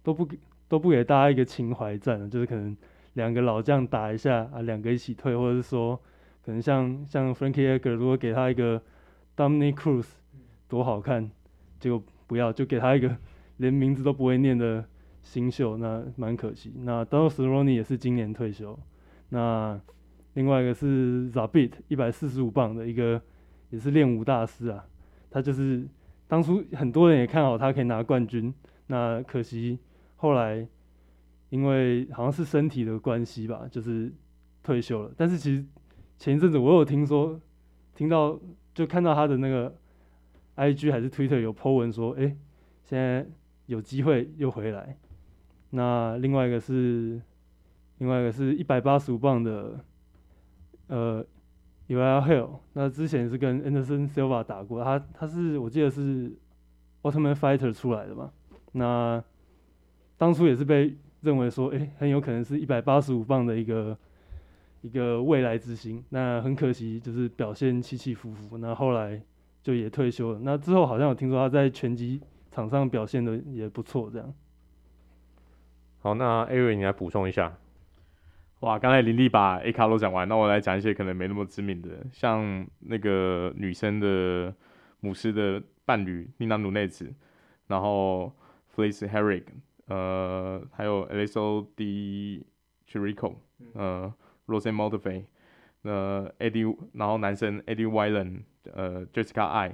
[0.03, 0.37] 都不给。
[0.71, 2.73] 都不给大家一个情怀战，就是可能
[3.15, 5.99] 两个老将打一下啊，两个一起退，或者是说
[6.45, 8.81] 可能像像 Frankie Edgar 如果给他一个
[9.35, 10.07] Dominic Cruz
[10.69, 11.29] 多好看，
[11.77, 13.13] 结果不要，就给他一个
[13.57, 14.85] 连名字都不会念的
[15.21, 16.73] 新秀，那蛮可惜。
[16.85, 18.79] 那 d o n a l d r o n n i e 也是今年退休。
[19.27, 19.77] 那
[20.35, 23.21] 另外一个是 Zabit 一百四十五磅的一个
[23.71, 24.85] 也是练武大师啊，
[25.29, 25.85] 他就是
[26.29, 28.53] 当初很多人也看好他可以拿冠军，
[28.87, 29.77] 那可惜
[30.21, 30.67] 后来
[31.49, 34.13] 因为好像是身体的关系吧，就是
[34.61, 35.11] 退休了。
[35.17, 35.65] 但是其实
[36.19, 37.41] 前一阵子我有听说，
[37.95, 38.39] 听到
[38.75, 39.75] 就看到他的那个
[40.55, 42.37] IG 还是 Twitter 有 po 文说，哎，
[42.83, 43.25] 现在
[43.65, 44.95] 有机会又回来。
[45.71, 47.19] 那另外一个是
[47.97, 49.83] 另外一个是一百八十五磅的，
[50.87, 51.25] 呃。
[51.87, 56.31] Uriah Hall，那之前是跟 Anderson Silva 打过，他他是我记得是
[57.01, 58.31] Ultimate Fighter 出来的嘛，
[58.71, 59.21] 那
[60.21, 63.97] 当初也是被认为说，哎、欸，很有可能是一百八十五磅的一个
[64.81, 69.19] 一个未来之星，那很可惜就是表现起起伏伏，那后来
[69.63, 74.31] 就也退休了，那之后好像有听说他在拳击场上表现的也不错，这样。
[76.01, 77.57] 好，那 Ari 你来补充一下。
[78.59, 84.53] 哇，刚才林立把 A 卡都讲完，那我来讲一些可能没那么知名的，像那个女生的
[84.99, 87.11] 母狮的伴侣妮娜努内兹，
[87.65, 88.31] 然后
[88.75, 89.45] Felice Herrig，
[89.91, 92.41] 呃，还有 Alexa Di
[92.87, 93.35] Chirico，
[93.73, 94.13] 呃
[94.47, 95.25] ，Rosanne Modafferi，
[95.83, 99.73] 呃，Eddie，然后男生 Eddie Wineland，呃，Jessica Eye，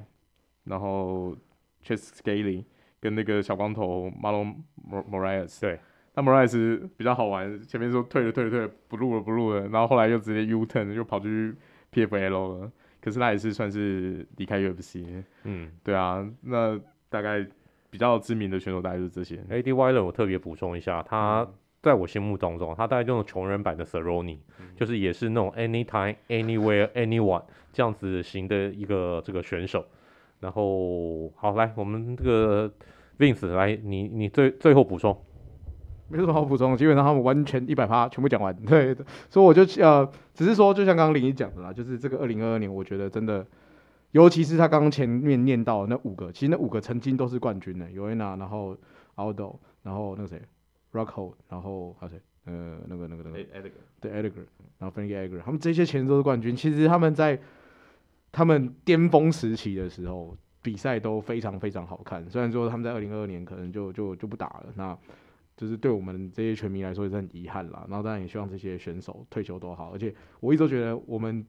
[0.64, 1.36] 然后
[1.84, 2.66] Chase scaley
[3.00, 4.56] 跟那个小光头 Marlon
[4.90, 5.80] Moraes，对。
[6.16, 11.54] 那莫莱斯比较好玩，前面说退了退了退了，不录了不录了，然后后来又直接 U turn 又跑去
[11.94, 12.72] PFL 了。
[13.00, 15.06] 可是他也是算是离开 UFC。
[15.44, 17.46] 嗯，对啊，那大概
[17.90, 19.38] 比较知名的选手大概就是这些。
[19.50, 21.48] Eddie Wineland 我特别补充一下，他
[21.82, 29.86] 在我心目当中，他大概就是穷人版的 Cerrone，嗯、就是也是那种 Anytime Anywhere Anyone 这样子型的一个这个选手。
[30.40, 32.72] 然后好来，我们这个
[33.18, 35.18] Vince 来，你你最最后补充。
[36.10, 38.96] 没什么好补充，基本上他们完全一百趴全部讲完，对，
[39.30, 43.46] 所以我就呃，只是说，就像刚刚林一讲的啦，就是这个二零二二年，我觉得真的，
[44.12, 48.78] 尤其是他刚刚前面念到的那五个，其实那五个曾经都是冠军的，Joanna，然后
[49.16, 50.42] Aldo，然后那个谁
[50.94, 54.46] ，Rockhold，然后还有谁，呃，那个那个那个，对，Edgar，
[54.80, 57.40] 然后 Frankie Edgar，他们这些前都是冠军，其实他们在
[58.32, 64.98] 他们巅峰时期的时候，比赛都非常非常好看，虽然说他们在二零二二年可能就就就不打了，那。
[65.58, 71.44] 就是对我们这些球迷来说也是很遗憾啦，然后当然也希望这些选手退休都好，而且我一直都觉得我们，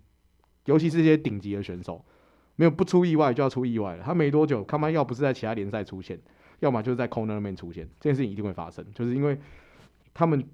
[0.65, 2.03] 尤其是这些顶级的选手，
[2.59, 4.03] 没有不出意外就要出意外了。
[4.03, 6.21] 他没多久，他们要不是在其他联赛出现，
[6.59, 9.39] 要么就是在 Cornerman 出现，这件事情一定会发生，就是因为
[10.13, 10.45] 他们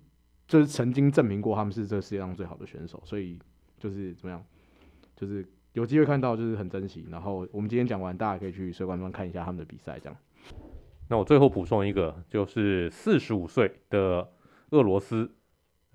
[0.47, 3.39] 就是曾经证明过他们是这个世界上最好的选手，所以
[3.79, 4.45] 就是怎么样，
[5.17, 5.43] 就是
[5.73, 7.07] 有机会看到就是很珍惜。
[7.11, 10.17] 然后我们今天讲完，大家可以去水管方看一下他们的比赛，这样。
[11.09, 14.31] 那我最后补充一个，就是四十五岁的
[14.73, 15.35] 俄罗斯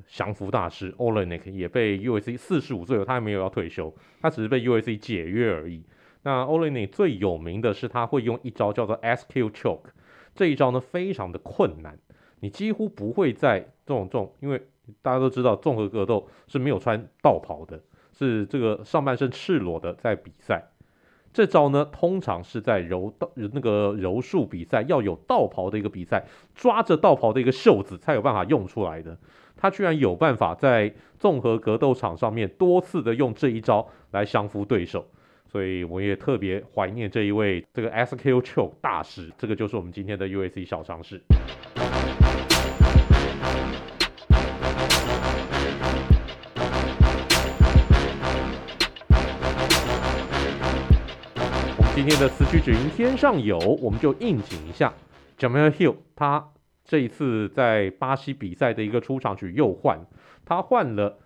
[0.08, 5.84] 降服大师 Olenik 也被 UFC 四十五岁了，他还没有要退休，他只是被 UFC 解约而已。
[6.24, 9.92] 那 Oleinik 最有名的是他会用一招叫做 SQ Choke，
[10.36, 11.98] 这一招呢非常的困难，
[12.40, 14.62] 你几乎不会在这种这种，因为
[15.02, 20.70] 大家都知道综合格斗是没有穿道袍的，是这个上半身赤裸的在比赛。
[21.32, 29.16] 这招呢，通常是在柔道那个柔术比赛要有道袍的一个比赛，抓着道袍的一个袖子才有办法用出来的。
[29.56, 35.06] 他居然有办法在综合格斗场上面多次的用这一招来降服对手，
[35.52, 39.32] 所以我也特别怀念这一位这个 SQ Choke 大师。
[39.36, 41.20] 这个就是我们今天的 U A C 小常识。
[51.96, 54.94] 今天的词曲只应天上有，我们就应景一下。
[55.38, 56.52] Jamal Hill 他
[56.86, 60.06] 这一次在巴西比赛的一个出场曲又换，
[60.46, 61.18] 他换了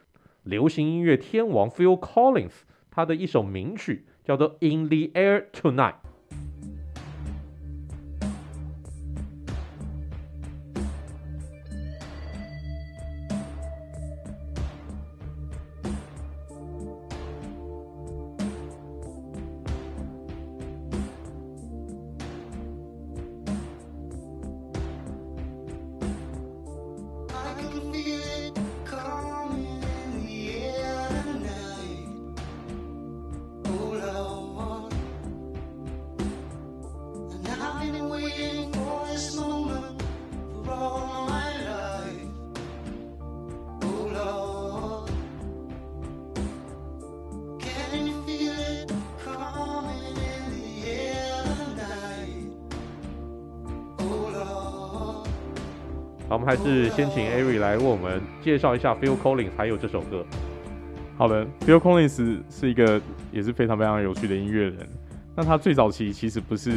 [0.44, 5.96] 流行音乐天王 Phil Collins 他的一首名曲，叫做 In the Air Tonight。
[56.34, 60.26] 好，我们还是先请 Ari 来为我们介绍一下 Phil Collins，还有这首歌。
[61.16, 63.00] 好的，Phil Collins 是一个
[63.32, 64.78] 也是非常非常有趣的音乐人。
[65.36, 66.72] 那他最早期其实不是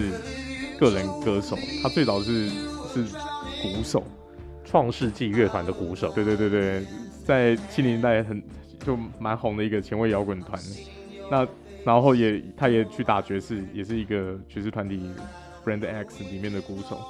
[0.79, 3.05] 个人歌手，他最早是是
[3.63, 4.05] 鼓手，
[4.63, 6.13] 创世纪乐团的鼓手。
[6.13, 6.85] 对对对对，
[7.25, 8.43] 在七零年代很
[8.81, 10.61] 就蛮红的一个前卫摇滚团。
[11.31, 11.49] 那
[11.83, 15.01] 然后也他也去打爵士，也是一个爵士团体
[15.65, 17.01] Brand X 里面的鼓手，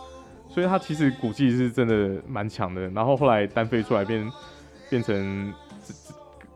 [0.56, 2.88] 所以他其实鼓技是真的蛮强的。
[2.88, 4.32] 然后后来单飞出来变
[4.88, 5.52] 变成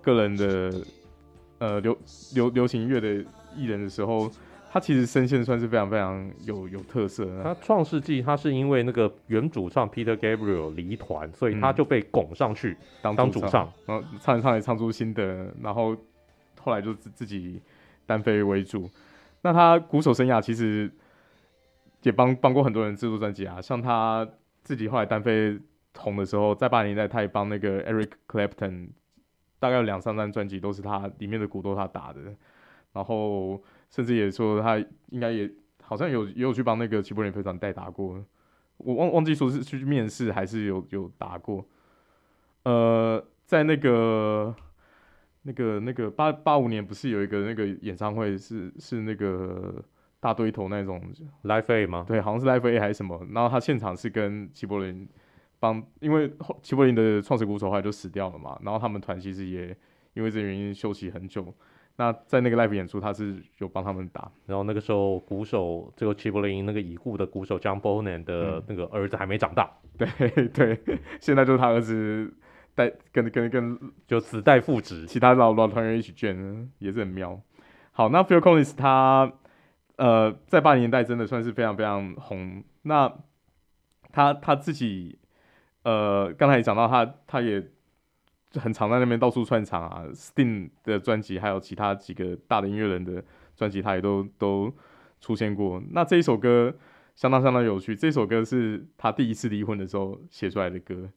[0.00, 0.72] 个人的
[1.58, 1.94] 呃流
[2.34, 3.22] 流流行乐的
[3.54, 4.30] 艺人的时候，
[4.72, 7.42] 他其实声线算是非常非常有有特色的。
[7.42, 15.94] 他创世纪他是因为那个原主唱 Peter Gabriel 离团，所以他就被拱上去当当主唱，然后唱一唱也唱出新的，然后
[16.58, 17.60] 后来就自自己。
[18.06, 18.90] 单飞为主，
[19.42, 20.90] 那他鼓手生涯其实
[22.02, 24.28] 也帮帮过很多人制作专辑啊，像他
[24.62, 25.58] 自己后来单飞
[25.96, 28.88] 红的时候，在八零年代他也帮那个 Eric Clapton，
[29.58, 32.20] 大概有两三张专辑都是他里面的鼓都他打的，
[32.92, 34.78] 然后甚至也说他
[35.10, 35.50] 应该也
[35.82, 38.24] 好像有也有去帮那个齐柏林飞船代打过，
[38.78, 41.66] 我忘忘记说是去面试还是有有打过，
[42.64, 44.54] 呃，在那个。
[45.42, 49.82] 那个那个八八五年不是有一个那个演唱会是是那个
[50.20, 51.02] 大堆头那种
[51.44, 52.04] Live Aid 吗？
[52.06, 53.26] 对，好像是 Live Aid 还是什么。
[53.32, 55.08] 然后他现场是跟齐柏林
[55.58, 56.30] 帮，因为
[56.62, 58.58] 齐柏林的创始鼓手后来就死掉了嘛。
[58.62, 59.76] 然后他们团其实也
[60.14, 61.52] 因为这原因休息很久。
[61.96, 64.30] 那在那个 Live 演出，他是有帮他们打。
[64.46, 69.70] 然后那个时候鼓手这个齐柏林那个已故的鼓手 John Bonham 的那个儿子还没长大。
[69.98, 70.78] 嗯、对对，
[71.20, 72.32] 现在就是他儿子。
[72.72, 77.38] 带跟跟跟就子代父职，其他老老团员一起卷，也是很妙。
[77.90, 79.30] 好，那 Phil Collins 他
[80.00, 82.64] 呃在八零年代真的算是非常非常红。
[82.82, 83.12] 那
[84.10, 85.18] 他他自己
[85.82, 87.70] 呃刚才也讲到他他也
[88.54, 93.22] 很常在那边到处串场啊，Sting 的专辑还有其他几个大的音乐人的
[93.54, 94.74] 专辑他也都都
[95.20, 95.82] 出现过。
[95.90, 96.74] 那这一首歌
[97.14, 101.10] 相当相当有趣，这首歌是他第一次离婚的时候写出来的歌。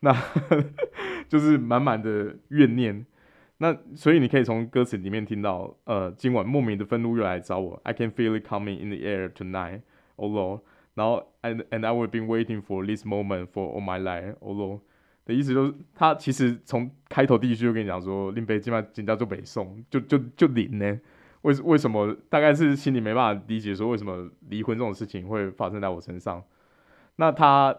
[0.00, 0.12] 那
[1.28, 3.06] 就是满满的怨念，
[3.62, 9.82] 那所以你可以从歌词里面听到，呃，今晚莫名的愤怒又来找我，I can feel it coming in the air tonight,
[10.16, 10.62] oh Lord，
[10.94, 14.80] 然后 and and I will be waiting for this moment for all my life, oh Lord
[15.24, 21.00] 的意思就是，他其实从开头第一句就跟你讲说，林北今晚紧张就北宋，就就就零呢，
[21.42, 22.12] 为为什么？
[22.28, 26.42] 大概是心里没办法理解说为什么离婚这种事情会发生在我身上，
[27.14, 27.76] 那他。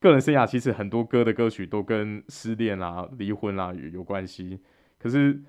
[0.00, 4.60] 个人生涯其实很多歌的歌曲都跟失恋啊、离婚啊有有关系，
[4.98, 5.40] 可是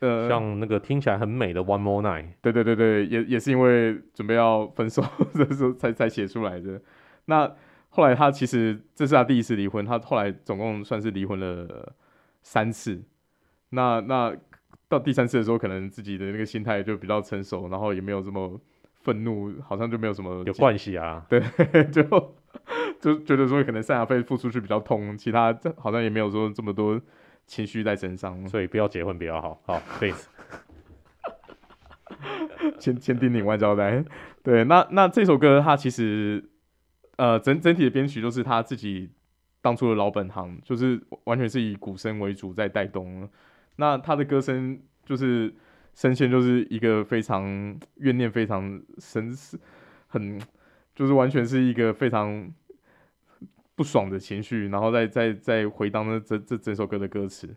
[0.00, 5.02] 呃，像那个听起来很美的《One More Night》，对对对对，也也是因为准备要分手
[5.34, 6.80] 的时候才才写出来的。
[7.26, 7.50] 那
[7.90, 11.94] 后来他其实这是他第一次离婚，他后来总共算是离婚了
[12.42, 13.02] 三次。
[13.70, 14.36] 那那
[14.88, 18.60] 到第三次的时候，可能自己的那个心态就比较成熟，然后也没有这么
[19.02, 21.24] 愤怒，好像就没有什么有关系啊。
[21.30, 21.40] 对，
[21.90, 22.34] 就。
[23.00, 26.98] 就觉得说可能赡养费付出去比较痛，其他好像也没有说这么多
[27.46, 29.60] 情绪在身上，所以不要结婚比较好。
[29.66, 30.12] 好， 对，
[32.78, 34.04] 千千叮咛万交代。
[34.42, 36.44] 对，那那这首歌它其实
[37.16, 39.10] 呃整整体的编曲都是他自己
[39.60, 43.28] 当初的老本行，就是完全是以鼓声为主在带动。
[43.76, 45.54] 那他的歌声就是
[45.94, 49.32] 声线就是一个非常怨念非常深，
[50.06, 50.40] 很
[50.94, 52.52] 就是完全是一个非常。
[53.76, 57.54] 不爽的情绪，然后再再再回荡那这这整首歌的歌词，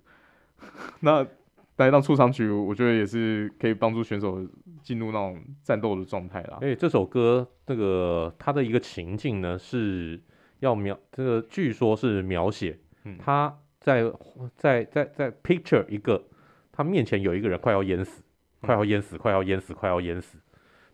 [1.01, 1.26] 那
[1.78, 4.43] 来当出场曲，我觉得也是可以帮助选手
[4.82, 6.57] 进入那种战斗的状态啦。
[6.61, 10.20] 哎，这首歌这个它的一个情境呢，是
[10.59, 12.80] 要描这个，据说是描写
[13.20, 14.11] 他在
[14.55, 16.24] 在在在 picture 一个
[16.72, 18.24] 他面前有一个人快要淹死，
[18.61, 20.39] 快要淹死，快要淹死，快要淹死。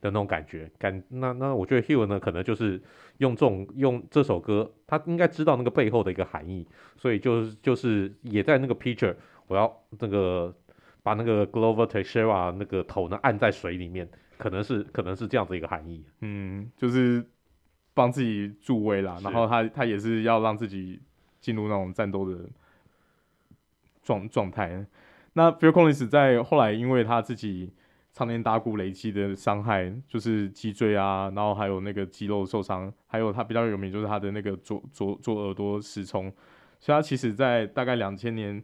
[0.04, 2.82] 的那种感觉，感那那我觉得 Hill 呢，可能就是
[3.20, 9.16] 用这种用这首歌，他应该知道那个背后的一个含义，所以就是就是也在那个 picture，
[9.48, 10.54] 我要那个
[11.02, 14.06] 把那个 Glover Teixeira 那个头呢按在水里面，
[14.38, 17.26] 可能是可能是这样子一个含义，嗯，就是
[17.94, 21.00] 帮自己助威啦，然后他他也是要让自己
[21.40, 22.38] 进入那种战斗的
[24.04, 24.86] 状状态。
[25.32, 27.72] 那 Phil Collins 在后来因为他自己。
[28.14, 36.32] 常年打鼓累积的伤害，就是脊椎啊，然后还有那个肌肉受伤，还有他比较有名就是他的那个左左左耳朵失聪，
[36.80, 38.64] 所以他其实在大概两千年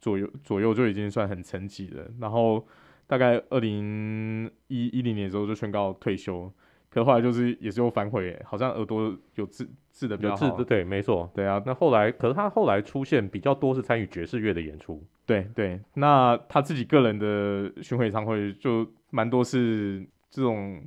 [0.00, 2.66] 左右左右就已经算很沉寂了，然后
[3.06, 6.52] 大概二零一一零年的时候就宣告退休。
[6.90, 10.56] 可后来就是也是又反悔，好像耳朵有治治的比较好。
[10.56, 11.62] 治对，没错，对啊。
[11.66, 15.02] 那后来，可是他后来出现比较多是参与爵士乐的演出。
[15.26, 20.82] 对对，那他自己个人的巡回演唱会就蛮多是这种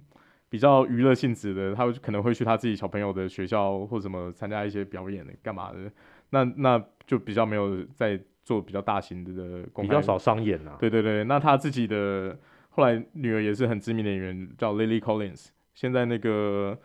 [0.50, 5.92] 比较娱乐性质的，他可能会去他自己小朋友的学校或什么参加一些表演的，干嘛的？
[6.32, 10.76] 那那就比较没有在做比较大型的公开，比较少商演啊。
[10.80, 12.36] 对对对，那他自己的
[12.72, 15.50] 后来女儿也是很知名的演员，叫 Lily Collins。
[15.74, 16.78] 现在那个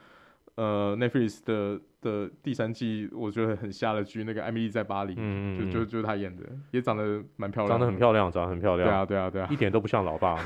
[0.57, 8.89] 呃 Netflix 的的第三季，我觉得很下了剧，那个《艾米丽在巴黎》，嗯嗯，就就就是他演的，也长得蛮漂亮，长得很漂亮，长得很漂亮。
[8.89, 10.39] 对啊对啊对啊，一点都不像老爸。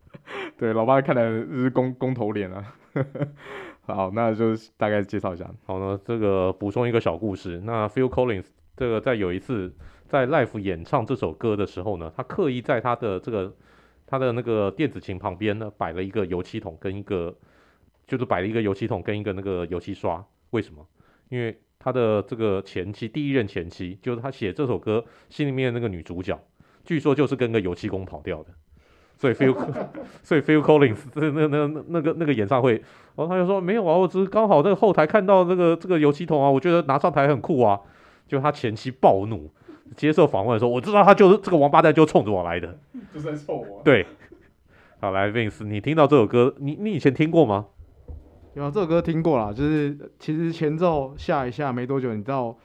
[0.58, 2.74] 对，老爸看来是公公头脸啊。
[3.86, 5.50] 好，那就大概介绍一下。
[5.64, 7.60] 好呢，这个补充一个小故事。
[7.64, 9.74] 那 Phil Collins 这个在有一次
[10.06, 13.54] 在 live 演唱这首歌的时候呢，他刻意在他的这个
[14.06, 17.34] 他的那个电子琴旁边呢摆了一个油漆桶跟一个，
[18.08, 20.24] 就是摆了一个油漆桶跟一个那个油漆刷。
[20.50, 20.84] 为什么？
[21.28, 26.36] 因为他的这个前妻，第一任前妻，就是他写这首歌心里面的那个女主角，
[26.84, 28.48] 据说就是跟个油漆工跑掉的。
[29.16, 29.52] 所以 Phil，
[30.22, 32.74] 所以 Phil Collins 那那那那个那个演唱会，
[33.16, 37.78] 然后他就说没有啊，我只是刚好在后台看到这个这个油漆桶啊，我觉得拿上台很酷啊。
[38.28, 39.50] 就他前妻暴怒，
[39.96, 42.78] 接受访问的时候，我知道他就是这个王八蛋，就冲着我来的，
[43.12, 43.82] 就是在臭我。
[43.82, 44.06] 对，
[45.00, 47.66] 好来 Vince，你听到这首歌，你你以前听过吗？
[48.58, 52.58] 有啊，这首歌听过啦，就是其实前奏下一下没多久，你到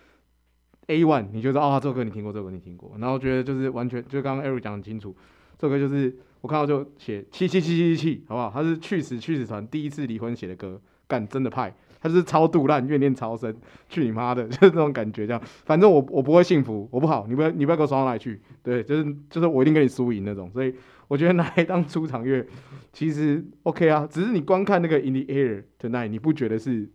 [0.88, 5.16] A one，你就知道啊，这首歌你听过，这首歌你听过，然后觉得就是完全，就刚刚 Eric 讲很清楚，
[5.58, 6.18] 这首歌就是。
[6.42, 8.52] 我看到就写七七七七七，好不好？
[8.54, 13.56] 他是去死去死团第一次离婚写的歌，干真的派，他是超肚烂，怨念超深，
[13.88, 15.42] 去你妈的， 就是这种感觉，这样。
[15.64, 20.52] 反正我我不会幸福，我不好，你不要你不要给我爽到哪里去，对，就是就是我一定跟你输赢那种。
[20.52, 20.76] 所以
[21.14, 22.44] 我觉得拿来当出场乐，
[22.92, 26.90] 其实 OK 啊，只是你光看那个 In the Air Tonight，你不觉得是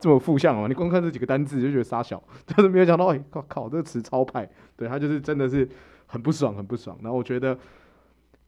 [0.00, 0.66] 这么负向吗？
[0.66, 5.68] 你光看这几个单字就觉得傻小，就是没有想到，哎、欸，靠靠，这个词超派，对他就是真的是
[6.06, 6.98] 很不爽，很不爽。
[7.02, 7.56] 然后我觉得。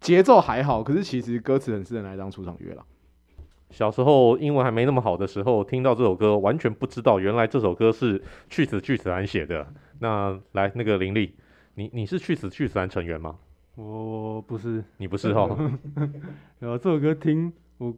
[0.00, 2.84] 节奏还好，可是其实歌词很适合拿来当出场乐了。
[3.70, 8.20] 小时候英文还没那么好的时候，听到这首歌，完全不知道原来这首歌是
[8.50, 9.64] 去死去死团写的。
[10.00, 11.36] 那来那个林立，
[11.76, 13.36] 你你是去死去死团成员吗？
[13.74, 15.48] 我不是，你不是哈。
[16.58, 17.94] 然后这首歌听我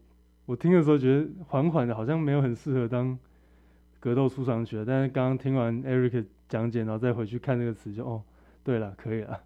[0.47, 3.19] 我听的时候觉得缓缓的，好像没有很适合当
[4.01, 4.83] 格斗出场曲。
[4.87, 8.23] 但是刚刚听完 Eric 讲解，然后再回去看那个词，就哦，
[8.63, 9.41] 对了，可以了，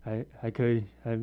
[0.00, 1.20] 还还可以，还。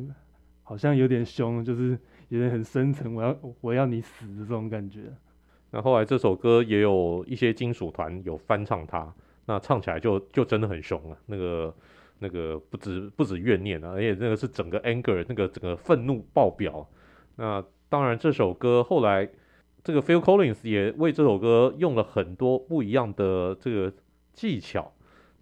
[0.62, 1.98] 好像有点凶，就是
[2.28, 5.12] 有点很深沉，我要我要你死的这种感觉。
[5.72, 9.12] 那后来这首歌也有一些金属团有翻唱它，
[9.46, 11.18] 那唱起来就就真的很凶了。
[11.26, 11.74] 那个
[12.20, 16.88] 那个不止不止怨念啊，而且那个是整个 anger，那个整个愤怒爆表。
[17.36, 19.28] 那当然这首歌后来
[19.82, 23.92] 这个 Phil Collins 也为这首歌用了很多不一样的这个
[24.32, 24.92] 技巧。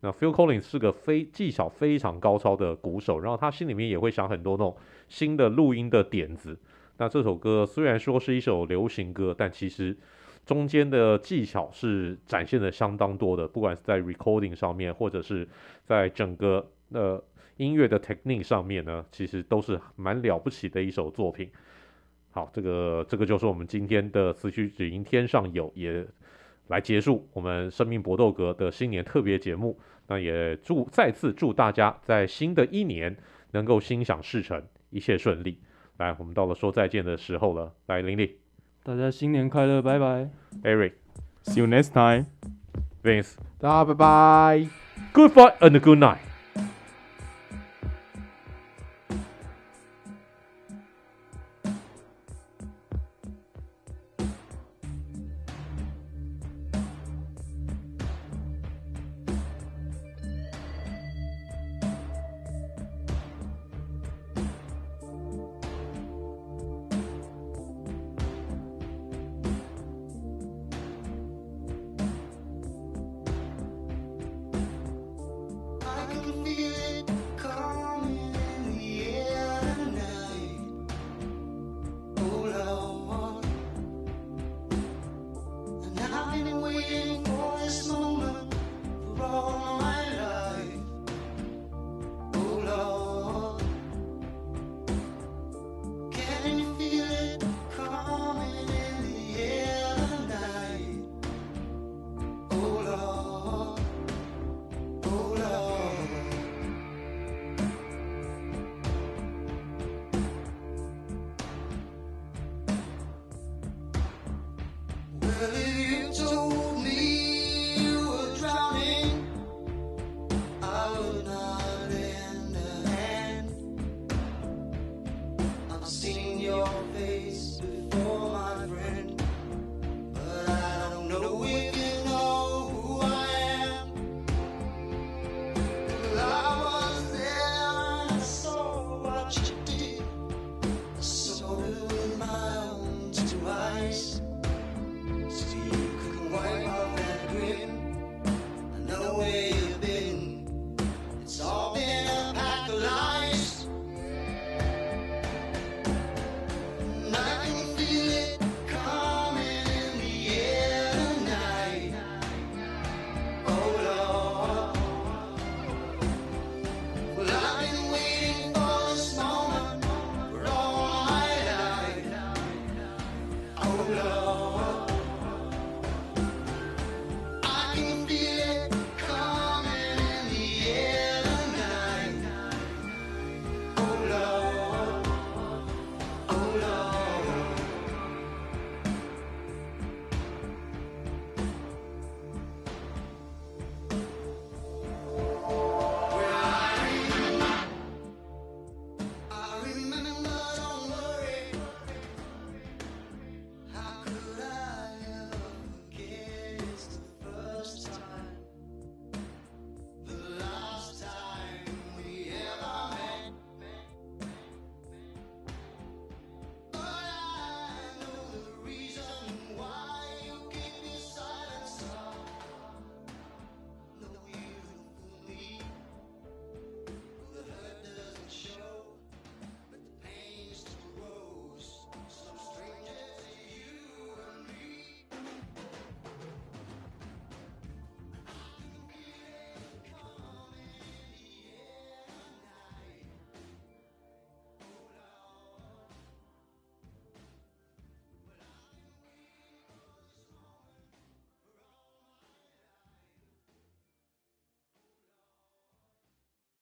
[0.01, 4.77] 那 Phil Collins 是个非技巧非常高超的鼓手，然后他心里面也会想很多那种
[5.09, 6.57] 新的录音的点子。
[6.99, 9.97] 那这首歌虽然说是一首流行歌，但其实
[10.49, 15.47] 中间的技巧是展现的相当多的，不管是在 recording 上面，或者是
[15.85, 17.23] 在整个呃
[17.59, 21.51] 音乐的 technique 上面呢，其实都是蛮了不起的一首作品。
[22.31, 26.07] 好，这个这个就是我们今天的词曲只应天上有也。
[26.69, 33.17] 来结束我们生命搏斗格的新年特别节目，那也祝再次祝大家在新的一年
[33.53, 35.59] 能够心想事成，一切顺利。
[35.97, 37.73] 来，我们到了说再见的时候了。
[37.87, 38.37] 来，林立，
[38.88, 40.30] 大家新年快乐，拜拜。
[40.64, 44.68] Eric，see you next time。Vince，大家拜拜。
[45.14, 46.27] Good fight and good night。